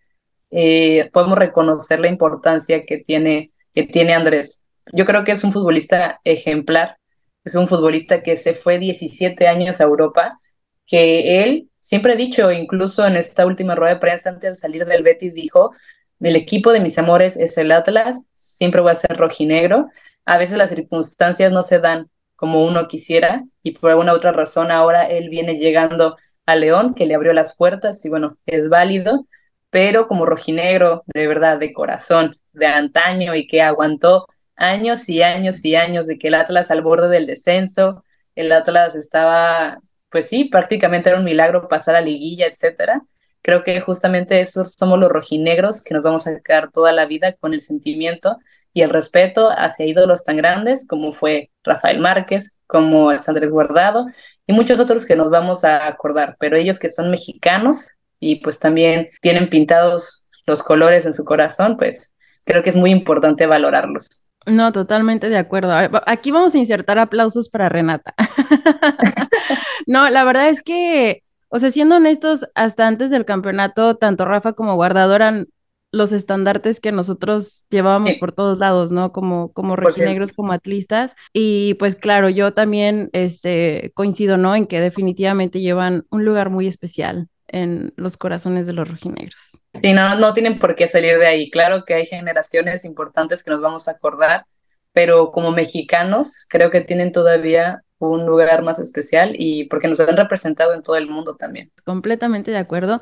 eh, 0.51 1.09
podemos 1.11 1.37
reconocer 1.37 1.99
la 1.99 2.07
importancia 2.09 2.85
que 2.85 2.97
tiene, 2.97 3.51
que 3.73 3.83
tiene 3.83 4.13
Andrés 4.13 4.62
yo 4.91 5.05
creo 5.05 5.23
que 5.23 5.31
es 5.31 5.43
un 5.43 5.51
futbolista 5.51 6.19
ejemplar, 6.23 6.97
es 7.43 7.55
un 7.55 7.67
futbolista 7.67 8.23
que 8.23 8.35
se 8.37 8.53
fue 8.53 8.79
17 8.79 9.47
años 9.47 9.79
a 9.79 9.85
Europa, 9.85 10.39
que 10.85 11.43
él 11.43 11.69
siempre 11.79 12.13
ha 12.13 12.15
dicho, 12.15 12.51
incluso 12.51 13.05
en 13.05 13.15
esta 13.15 13.45
última 13.45 13.75
rueda 13.75 13.95
de 13.95 13.99
prensa 13.99 14.29
antes 14.29 14.51
de 14.51 14.55
salir 14.55 14.85
del 14.85 15.03
Betis, 15.03 15.35
dijo, 15.35 15.71
el 16.19 16.35
equipo 16.35 16.71
de 16.71 16.79
mis 16.79 16.97
amores 16.97 17.35
es 17.35 17.57
el 17.57 17.71
Atlas, 17.71 18.27
siempre 18.33 18.81
voy 18.81 18.91
a 18.91 18.95
ser 18.95 19.17
rojinegro, 19.17 19.89
a 20.25 20.37
veces 20.37 20.57
las 20.57 20.69
circunstancias 20.69 21.51
no 21.51 21.63
se 21.63 21.79
dan 21.79 22.09
como 22.35 22.65
uno 22.65 22.87
quisiera 22.87 23.43
y 23.61 23.71
por 23.71 23.91
alguna 23.91 24.13
otra 24.13 24.31
razón 24.31 24.71
ahora 24.71 25.03
él 25.03 25.29
viene 25.29 25.55
llegando 25.57 26.17
a 26.45 26.55
León, 26.55 26.93
que 26.93 27.05
le 27.05 27.15
abrió 27.15 27.33
las 27.33 27.55
puertas 27.55 28.03
y 28.05 28.09
bueno, 28.09 28.37
es 28.45 28.69
válido, 28.69 29.27
pero 29.69 30.07
como 30.07 30.25
rojinegro 30.25 31.03
de 31.07 31.27
verdad, 31.27 31.57
de 31.57 31.73
corazón, 31.73 32.35
de 32.53 32.67
antaño 32.67 33.35
y 33.35 33.47
que 33.47 33.61
aguantó 33.61 34.27
años 34.55 35.09
y 35.09 35.21
años 35.21 35.63
y 35.65 35.75
años 35.75 36.07
de 36.07 36.17
que 36.17 36.27
el 36.29 36.35
Atlas 36.35 36.71
al 36.71 36.81
borde 36.81 37.09
del 37.09 37.25
descenso, 37.25 38.03
el 38.35 38.51
Atlas 38.51 38.95
estaba, 38.95 39.79
pues 40.09 40.27
sí, 40.29 40.45
prácticamente 40.45 41.09
era 41.09 41.19
un 41.19 41.25
milagro 41.25 41.67
pasar 41.67 41.95
a 41.95 42.01
liguilla, 42.01 42.47
etcétera. 42.47 43.03
Creo 43.41 43.63
que 43.63 43.79
justamente 43.81 44.39
esos 44.39 44.73
somos 44.77 44.99
los 44.99 45.09
rojinegros 45.09 45.83
que 45.83 45.93
nos 45.93 46.03
vamos 46.03 46.27
a 46.27 46.39
quedar 46.39 46.71
toda 46.71 46.93
la 46.93 47.05
vida 47.05 47.33
con 47.33 47.53
el 47.53 47.61
sentimiento 47.61 48.37
y 48.73 48.81
el 48.81 48.89
respeto 48.89 49.49
hacia 49.49 49.85
ídolos 49.85 50.23
tan 50.23 50.37
grandes 50.37 50.87
como 50.87 51.11
fue 51.11 51.51
Rafael 51.63 51.99
Márquez, 51.99 52.55
como 52.67 53.11
es 53.11 53.27
Andrés 53.29 53.51
Guardado 53.51 54.07
y 54.47 54.53
muchos 54.53 54.79
otros 54.79 55.05
que 55.05 55.15
nos 55.15 55.29
vamos 55.29 55.63
a 55.63 55.87
acordar, 55.87 56.37
pero 56.39 56.57
ellos 56.57 56.79
que 56.79 56.89
son 56.89 57.11
mexicanos 57.11 57.89
y 58.19 58.37
pues 58.37 58.59
también 58.59 59.09
tienen 59.21 59.49
pintados 59.49 60.25
los 60.45 60.63
colores 60.63 61.05
en 61.05 61.13
su 61.13 61.25
corazón, 61.25 61.77
pues 61.77 62.13
creo 62.45 62.63
que 62.63 62.69
es 62.69 62.75
muy 62.75 62.91
importante 62.91 63.45
valorarlos. 63.45 64.23
No, 64.45 64.71
totalmente 64.71 65.29
de 65.29 65.37
acuerdo. 65.37 65.71
Aquí 66.05 66.31
vamos 66.31 66.55
a 66.55 66.57
insertar 66.57 66.99
aplausos 66.99 67.49
para 67.49 67.69
Renata. 67.69 68.13
no, 69.87 70.09
la 70.09 70.23
verdad 70.23 70.49
es 70.49 70.61
que, 70.61 71.23
o 71.49 71.59
sea, 71.59 71.71
siendo 71.71 71.95
honestos, 71.95 72.47
hasta 72.55 72.87
antes 72.87 73.11
del 73.11 73.25
campeonato, 73.25 73.95
tanto 73.95 74.25
Rafa 74.25 74.53
como 74.53 74.75
Guardado 74.75 75.15
eran 75.15 75.47
los 75.91 76.11
estandartes 76.11 76.79
que 76.79 76.91
nosotros 76.91 77.65
llevábamos 77.69 78.15
por 78.15 78.31
todos 78.31 78.57
lados, 78.57 78.91
¿no? 78.91 79.11
Como, 79.11 79.53
como 79.53 79.75
rojinegros, 79.75 80.31
como 80.31 80.51
atlistas. 80.51 81.15
Y 81.33 81.75
pues 81.75 81.95
claro, 81.95 82.29
yo 82.29 82.53
también 82.53 83.09
este, 83.13 83.91
coincido, 83.93 84.37
¿no? 84.37 84.55
En 84.55 84.65
que 84.65 84.81
definitivamente 84.81 85.61
llevan 85.61 86.05
un 86.09 86.25
lugar 86.25 86.49
muy 86.49 86.65
especial 86.65 87.29
en 87.53 87.93
los 87.95 88.17
corazones 88.17 88.67
de 88.67 88.73
los 88.73 88.89
rojinegros. 88.89 89.59
Sí, 89.73 89.93
no, 89.93 90.15
no 90.15 90.33
tienen 90.33 90.59
por 90.59 90.75
qué 90.75 90.87
salir 90.87 91.17
de 91.19 91.27
ahí. 91.27 91.49
Claro 91.49 91.85
que 91.85 91.93
hay 91.93 92.05
generaciones 92.05 92.83
importantes 92.83 93.43
que 93.43 93.51
nos 93.51 93.61
vamos 93.61 93.87
a 93.87 93.91
acordar, 93.91 94.45
pero 94.91 95.31
como 95.31 95.51
mexicanos 95.51 96.45
creo 96.49 96.71
que 96.71 96.81
tienen 96.81 97.11
todavía 97.11 97.83
un 97.99 98.25
lugar 98.25 98.63
más 98.63 98.79
especial 98.79 99.33
y 99.37 99.65
porque 99.65 99.87
nos 99.87 99.99
han 99.99 100.17
representado 100.17 100.73
en 100.73 100.83
todo 100.83 100.97
el 100.97 101.09
mundo 101.09 101.35
también. 101.35 101.71
Completamente 101.85 102.51
de 102.51 102.57
acuerdo. 102.57 103.01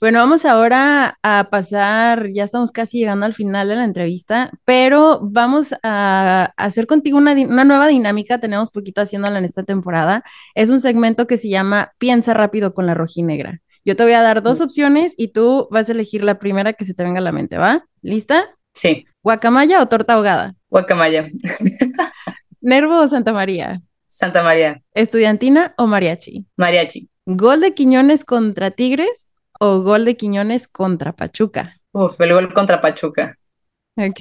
Bueno, 0.00 0.18
vamos 0.18 0.44
ahora 0.44 1.16
a 1.22 1.48
pasar, 1.48 2.28
ya 2.34 2.42
estamos 2.42 2.72
casi 2.72 2.98
llegando 2.98 3.24
al 3.24 3.34
final 3.34 3.68
de 3.68 3.76
la 3.76 3.84
entrevista, 3.84 4.50
pero 4.64 5.20
vamos 5.22 5.74
a 5.84 6.52
hacer 6.56 6.88
contigo 6.88 7.18
una, 7.18 7.32
una 7.32 7.64
nueva 7.64 7.86
dinámica, 7.86 8.40
tenemos 8.40 8.72
poquito 8.72 9.00
haciéndola 9.00 9.38
en 9.38 9.44
esta 9.44 9.62
temporada. 9.62 10.24
Es 10.56 10.70
un 10.70 10.80
segmento 10.80 11.28
que 11.28 11.36
se 11.36 11.48
llama 11.48 11.92
Piensa 11.98 12.34
rápido 12.34 12.74
con 12.74 12.86
la 12.86 12.94
rojinegra. 12.94 13.60
Yo 13.84 13.96
te 13.96 14.04
voy 14.04 14.12
a 14.12 14.22
dar 14.22 14.42
dos 14.42 14.60
opciones 14.60 15.14
y 15.16 15.28
tú 15.28 15.66
vas 15.70 15.88
a 15.88 15.92
elegir 15.92 16.22
la 16.22 16.38
primera 16.38 16.72
que 16.72 16.84
se 16.84 16.94
te 16.94 17.02
venga 17.02 17.18
a 17.18 17.22
la 17.22 17.32
mente, 17.32 17.58
¿va? 17.58 17.84
¿Lista? 18.00 18.48
Sí. 18.74 19.06
¿Guacamaya 19.22 19.82
o 19.82 19.88
torta 19.88 20.14
ahogada? 20.14 20.54
Guacamaya. 20.70 21.26
¿Nervo 22.60 23.00
o 23.00 23.08
Santa 23.08 23.32
María? 23.32 23.82
Santa 24.06 24.42
María. 24.42 24.82
¿Estudiantina 24.94 25.74
o 25.78 25.86
mariachi? 25.86 26.46
Mariachi. 26.56 27.08
¿Gol 27.26 27.60
de 27.60 27.74
Quiñones 27.74 28.24
contra 28.24 28.70
Tigres 28.70 29.28
o 29.58 29.80
gol 29.80 30.04
de 30.04 30.16
Quiñones 30.16 30.68
contra 30.68 31.12
Pachuca? 31.12 31.76
Uf, 31.92 32.20
el 32.20 32.32
gol 32.32 32.52
contra 32.54 32.80
Pachuca. 32.80 33.36
Ok. 33.96 34.20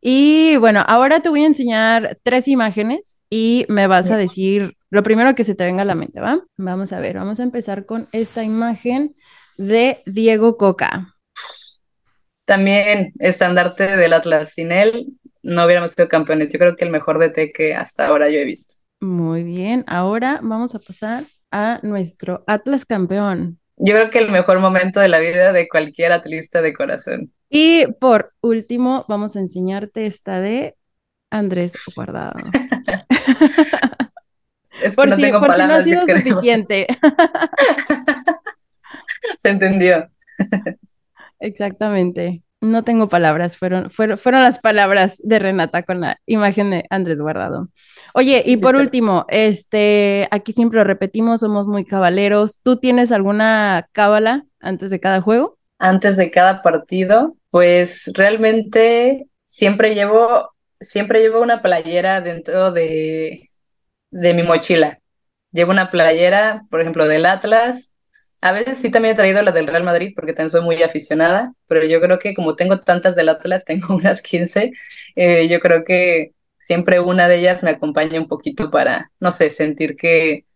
Y 0.00 0.56
bueno, 0.56 0.82
ahora 0.86 1.20
te 1.20 1.28
voy 1.28 1.42
a 1.42 1.46
enseñar 1.46 2.18
tres 2.22 2.48
imágenes 2.48 3.16
y 3.28 3.66
me 3.68 3.86
vas 3.86 4.10
a 4.10 4.16
decir 4.16 4.76
lo 4.90 5.02
primero 5.04 5.34
que 5.34 5.44
se 5.44 5.54
te 5.54 5.64
venga 5.64 5.82
a 5.82 5.86
la 5.86 5.94
mente, 5.94 6.20
¿va? 6.20 6.44
Vamos 6.56 6.92
a 6.92 7.00
ver, 7.00 7.16
vamos 7.16 7.38
a 7.38 7.44
empezar 7.44 7.86
con 7.86 8.08
esta 8.12 8.42
imagen 8.42 9.14
de 9.56 10.02
Diego 10.04 10.56
Coca. 10.56 11.14
También 12.44 13.12
estandarte 13.20 13.96
del 13.96 14.12
Atlas. 14.12 14.52
Sin 14.54 14.72
él 14.72 15.06
no 15.42 15.64
hubiéramos 15.64 15.92
sido 15.92 16.08
campeones. 16.08 16.52
Yo 16.52 16.58
creo 16.58 16.74
que 16.74 16.84
el 16.84 16.90
mejor 16.90 17.20
DT 17.20 17.52
que 17.52 17.74
hasta 17.74 18.08
ahora 18.08 18.28
yo 18.28 18.40
he 18.40 18.44
visto. 18.44 18.76
Muy 19.00 19.44
bien, 19.44 19.84
ahora 19.86 20.40
vamos 20.42 20.74
a 20.74 20.80
pasar 20.80 21.24
a 21.52 21.78
nuestro 21.82 22.42
Atlas 22.48 22.84
campeón. 22.84 23.60
Yo 23.76 23.94
creo 23.94 24.10
que 24.10 24.18
el 24.18 24.30
mejor 24.30 24.58
momento 24.58 25.00
de 25.00 25.08
la 25.08 25.20
vida 25.20 25.52
de 25.52 25.68
cualquier 25.68 26.12
atlista 26.12 26.60
de 26.60 26.74
corazón. 26.74 27.32
Y 27.48 27.86
por 28.00 28.34
último, 28.40 29.06
vamos 29.08 29.36
a 29.36 29.40
enseñarte 29.40 30.06
esta 30.06 30.40
de 30.40 30.76
Andrés 31.30 31.74
Guardado. 31.94 32.34
Es 34.82 34.94
por 34.94 35.08
no 35.08 35.16
si, 35.16 35.22
tengo 35.22 35.40
palabras, 35.40 35.68
no 35.68 35.74
ha 35.74 35.82
sido 35.82 36.06
suficiente. 36.06 36.86
Se 39.38 39.50
entendió. 39.50 40.08
Exactamente. 41.40 42.42
No 42.62 42.84
tengo 42.84 43.08
palabras, 43.08 43.56
fueron, 43.56 43.90
fueron, 43.90 44.18
fueron 44.18 44.42
las 44.42 44.58
palabras 44.58 45.18
de 45.24 45.38
Renata 45.38 45.82
con 45.82 46.02
la 46.02 46.20
imagen 46.26 46.70
de 46.70 46.84
Andrés 46.90 47.18
Guardado. 47.18 47.70
Oye, 48.12 48.42
y 48.44 48.58
por 48.58 48.76
último, 48.76 49.24
este, 49.28 50.28
aquí 50.30 50.52
siempre 50.52 50.78
lo 50.78 50.84
repetimos, 50.84 51.40
somos 51.40 51.66
muy 51.66 51.86
cabaleros. 51.86 52.58
¿Tú 52.62 52.76
tienes 52.76 53.12
alguna 53.12 53.88
cábala 53.92 54.44
antes 54.60 54.90
de 54.90 55.00
cada 55.00 55.22
juego? 55.22 55.56
Antes 55.78 56.18
de 56.18 56.30
cada 56.30 56.60
partido, 56.60 57.34
pues 57.48 58.12
realmente 58.14 59.26
siempre 59.46 59.94
llevo, 59.94 60.50
siempre 60.80 61.20
llevo 61.20 61.40
una 61.40 61.62
playera 61.62 62.20
dentro 62.20 62.72
de, 62.72 63.49
de 64.10 64.34
mi 64.34 64.42
mochila. 64.42 65.00
Llevo 65.52 65.72
una 65.72 65.90
playera, 65.90 66.66
por 66.70 66.80
ejemplo, 66.80 67.06
del 67.08 67.26
Atlas, 67.26 67.92
a 68.40 68.52
veces 68.52 68.78
sí 68.78 68.90
también 68.90 69.14
he 69.14 69.16
traído 69.16 69.42
la 69.42 69.52
del 69.52 69.66
Real 69.66 69.84
Madrid 69.84 70.12
porque 70.14 70.32
también 70.32 70.50
soy 70.50 70.62
muy 70.62 70.82
aficionada, 70.82 71.54
pero 71.66 71.84
yo 71.84 72.00
creo 72.00 72.18
que 72.18 72.34
como 72.34 72.56
tengo 72.56 72.80
tantas 72.80 73.14
del 73.16 73.28
Atlas, 73.28 73.64
tengo 73.66 73.94
unas 73.94 74.22
15, 74.22 74.72
eh, 75.16 75.48
yo 75.48 75.60
creo 75.60 75.84
que 75.84 76.32
siempre 76.58 77.00
una 77.00 77.28
de 77.28 77.38
ellas 77.38 77.62
me 77.62 77.70
acompaña 77.70 78.20
un 78.20 78.28
poquito 78.28 78.70
para, 78.70 79.12
no 79.20 79.30
sé, 79.30 79.50
sentir 79.50 79.96
que, 79.96 80.46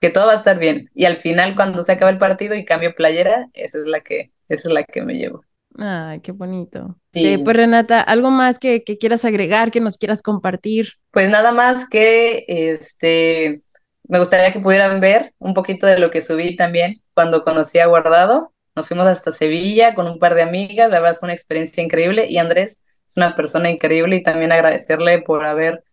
que 0.00 0.10
todo 0.10 0.26
va 0.26 0.32
a 0.34 0.36
estar 0.36 0.58
bien. 0.58 0.88
Y 0.94 1.06
al 1.06 1.16
final, 1.18 1.56
cuando 1.56 1.82
se 1.84 1.92
acaba 1.92 2.10
el 2.10 2.18
partido 2.18 2.54
y 2.56 2.64
cambio 2.64 2.94
playera, 2.94 3.48
esa 3.54 3.78
es 3.78 3.86
la 3.86 4.00
que, 4.02 4.32
esa 4.48 4.68
es 4.68 4.74
la 4.74 4.84
que 4.84 5.02
me 5.02 5.14
llevo. 5.14 5.44
Ay, 5.78 6.20
qué 6.20 6.32
bonito. 6.32 6.98
Sí. 7.12 7.38
pues 7.38 7.56
Renata, 7.56 8.00
¿algo 8.00 8.30
más 8.30 8.58
que, 8.58 8.84
que 8.84 8.98
quieras 8.98 9.24
agregar, 9.24 9.70
que 9.70 9.80
nos 9.80 9.98
quieras 9.98 10.22
compartir? 10.22 10.94
Pues 11.10 11.30
nada 11.30 11.52
más 11.52 11.88
que 11.88 12.44
este 12.46 13.62
me 14.08 14.18
gustaría 14.18 14.52
que 14.52 14.60
pudieran 14.60 15.00
ver 15.00 15.32
un 15.38 15.54
poquito 15.54 15.86
de 15.86 15.98
lo 15.98 16.10
que 16.10 16.20
subí 16.20 16.54
también 16.54 17.02
cuando 17.14 17.44
conocí 17.44 17.78
a 17.78 17.86
Guardado. 17.86 18.52
Nos 18.74 18.88
fuimos 18.88 19.06
hasta 19.06 19.32
Sevilla 19.32 19.94
con 19.94 20.06
un 20.06 20.18
par 20.18 20.34
de 20.34 20.42
amigas, 20.42 20.90
la 20.90 21.00
verdad 21.00 21.16
fue 21.18 21.28
una 21.28 21.34
experiencia 21.34 21.82
increíble 21.82 22.26
y 22.28 22.38
Andrés 22.38 22.84
es 23.06 23.16
una 23.16 23.34
persona 23.34 23.70
increíble 23.70 24.16
y 24.16 24.22
también 24.22 24.52
agradecerle 24.52 25.22
por 25.22 25.44
haber, 25.44 25.84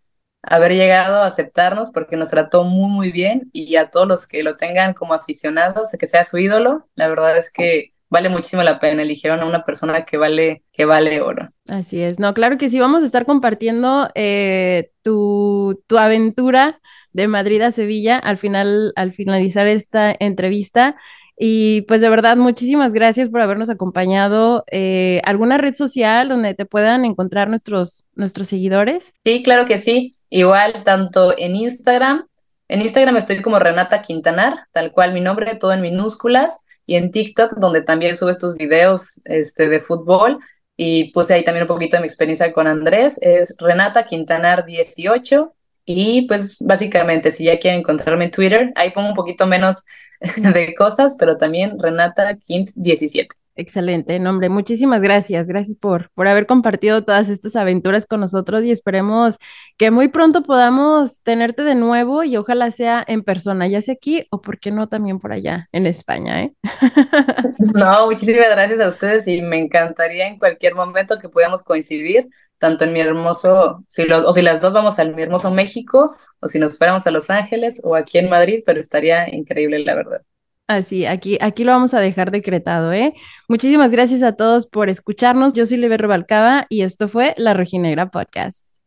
haber 0.41 0.73
llegado 0.73 1.17
a 1.17 1.27
aceptarnos 1.27 1.91
porque 1.91 2.17
nos 2.17 2.29
trató 2.29 2.63
muy, 2.63 2.89
muy 2.89 3.11
bien 3.11 3.49
y 3.53 3.75
a 3.75 3.89
todos 3.89 4.07
los 4.07 4.27
que 4.27 4.43
lo 4.43 4.57
tengan 4.57 4.93
como 4.93 5.13
aficionados, 5.13 5.89
que 5.97 6.07
sea 6.07 6.23
su 6.23 6.37
ídolo, 6.37 6.87
la 6.95 7.09
verdad 7.09 7.37
es 7.37 7.51
que 7.51 7.93
vale 8.09 8.29
muchísimo 8.29 8.63
la 8.63 8.79
pena. 8.79 9.01
Eligieron 9.01 9.39
a 9.41 9.45
una 9.45 9.63
persona 9.63 10.05
que 10.05 10.17
vale, 10.17 10.63
que 10.71 10.85
vale 10.85 11.21
oro. 11.21 11.49
Así 11.67 12.01
es. 12.01 12.19
No, 12.19 12.33
claro 12.33 12.57
que 12.57 12.69
sí, 12.69 12.79
vamos 12.79 13.03
a 13.03 13.05
estar 13.05 13.25
compartiendo 13.25 14.09
eh, 14.15 14.91
tu, 15.01 15.81
tu 15.87 15.97
aventura 15.97 16.79
de 17.11 17.27
Madrid 17.27 17.61
a 17.61 17.71
Sevilla 17.71 18.17
al 18.17 18.37
final, 18.37 18.93
al 18.95 19.11
finalizar 19.11 19.67
esta 19.67 20.15
entrevista. 20.19 20.95
Y 21.41 21.83
pues 21.83 22.01
de 22.01 22.09
verdad, 22.09 22.35
muchísimas 22.35 22.93
gracias 22.93 23.29
por 23.29 23.41
habernos 23.41 23.69
acompañado. 23.69 24.65
Eh, 24.71 25.21
¿Alguna 25.23 25.57
red 25.57 25.73
social 25.73 26.27
donde 26.27 26.53
te 26.53 26.65
puedan 26.65 27.05
encontrar 27.05 27.47
nuestros, 27.47 28.07
nuestros 28.13 28.49
seguidores? 28.49 29.13
Sí, 29.23 29.41
claro 29.41 29.65
que 29.65 29.77
sí. 29.77 30.15
Igual, 30.29 30.83
tanto 30.83 31.33
en 31.37 31.55
Instagram, 31.55 32.27
en 32.67 32.81
Instagram 32.81 33.15
estoy 33.15 33.41
como 33.41 33.57
Renata 33.57 34.01
Quintanar, 34.01 34.55
tal 34.71 34.91
cual 34.91 35.13
mi 35.13 35.21
nombre, 35.21 35.55
todo 35.55 35.71
en 35.71 35.81
minúsculas, 35.81 36.59
y 36.89 36.95
en 36.95 37.11
TikTok, 37.11 37.57
donde 37.57 37.81
también 37.81 38.17
subo 38.17 38.31
estos 38.31 38.55
videos 38.55 39.21
este, 39.25 39.69
de 39.69 39.79
fútbol. 39.79 40.39
Y 40.75 41.11
puse 41.11 41.35
ahí 41.35 41.43
también 41.43 41.65
un 41.65 41.67
poquito 41.67 41.97
de 41.97 42.01
mi 42.01 42.07
experiencia 42.07 42.51
con 42.51 42.65
Andrés, 42.65 43.19
es 43.21 43.53
Renata 43.59 44.05
Quintanar 44.05 44.65
18 44.65 45.53
y 45.85 46.23
pues 46.27 46.57
básicamente, 46.59 47.29
si 47.29 47.43
ya 47.43 47.59
quieren 47.59 47.81
encontrarme 47.81 48.25
en 48.25 48.31
Twitter, 48.31 48.71
ahí 48.75 48.89
pongo 48.89 49.09
un 49.09 49.13
poquito 49.13 49.45
menos 49.45 49.85
de 50.37 50.73
cosas, 50.73 51.15
pero 51.19 51.37
también 51.37 51.77
Renata 51.77 52.35
Quint 52.37 52.71
17. 52.73 53.35
Excelente, 53.59 54.17
nombre. 54.19 54.47
Muchísimas 54.47 55.01
gracias. 55.01 55.49
Gracias 55.49 55.75
por, 55.75 56.09
por 56.11 56.29
haber 56.29 56.47
compartido 56.47 57.03
todas 57.03 57.27
estas 57.27 57.57
aventuras 57.57 58.05
con 58.05 58.21
nosotros 58.21 58.63
y 58.63 58.71
esperemos 58.71 59.35
que 59.77 59.91
muy 59.91 60.07
pronto 60.07 60.43
podamos 60.43 61.21
tenerte 61.23 61.63
de 61.63 61.75
nuevo 61.75 62.23
y 62.23 62.37
ojalá 62.37 62.71
sea 62.71 63.03
en 63.05 63.21
persona, 63.21 63.67
ya 63.67 63.81
sea 63.81 63.95
aquí 63.95 64.25
o 64.31 64.39
por 64.39 64.59
qué 64.59 64.71
no 64.71 64.87
también 64.87 65.19
por 65.19 65.33
allá 65.33 65.67
en 65.73 65.87
España, 65.87 66.43
¿eh? 66.43 66.53
No, 67.75 68.05
muchísimas 68.05 68.49
gracias 68.49 68.79
a 68.79 68.87
ustedes 68.87 69.27
y 69.27 69.41
me 69.41 69.57
encantaría 69.57 70.27
en 70.27 70.39
cualquier 70.39 70.75
momento 70.75 71.19
que 71.19 71.27
podamos 71.27 71.61
coincidir, 71.61 72.29
tanto 72.59 72.85
en 72.85 72.93
mi 72.93 73.01
hermoso, 73.01 73.83
si 73.89 74.03
o 74.09 74.31
si 74.31 74.41
las 74.41 74.61
dos 74.61 74.71
vamos 74.71 74.99
al 74.99 75.13
mi 75.13 75.23
hermoso 75.23 75.51
México 75.51 76.15
o 76.39 76.47
si 76.47 76.59
nos 76.59 76.77
fuéramos 76.77 77.05
a 77.07 77.11
Los 77.11 77.29
Ángeles 77.29 77.81
o 77.83 77.97
aquí 77.97 78.19
en 78.19 78.29
Madrid, 78.29 78.63
pero 78.65 78.79
estaría 78.79 79.27
increíble, 79.35 79.79
la 79.79 79.95
verdad. 79.95 80.21
Así, 80.69 81.07
aquí, 81.07 81.39
aquí 81.41 81.63
lo 81.63 81.71
vamos 81.71 81.95
a 81.95 81.99
dejar 81.99 82.29
decretado, 82.29 82.93
¿eh? 82.93 83.15
Muchísimas 83.47 83.91
gracias 83.91 84.21
a 84.21 84.35
todos 84.35 84.67
por 84.67 84.87
escucharnos. 84.87 85.53
Yo 85.53 85.65
soy 85.65 85.77
Lebe 85.77 85.97
Robalcaba 85.97 86.67
y 86.69 86.83
esto 86.83 87.09
fue 87.09 87.33
La 87.37 87.55
Rojinegra 87.55 88.11
Podcast. 88.11 88.78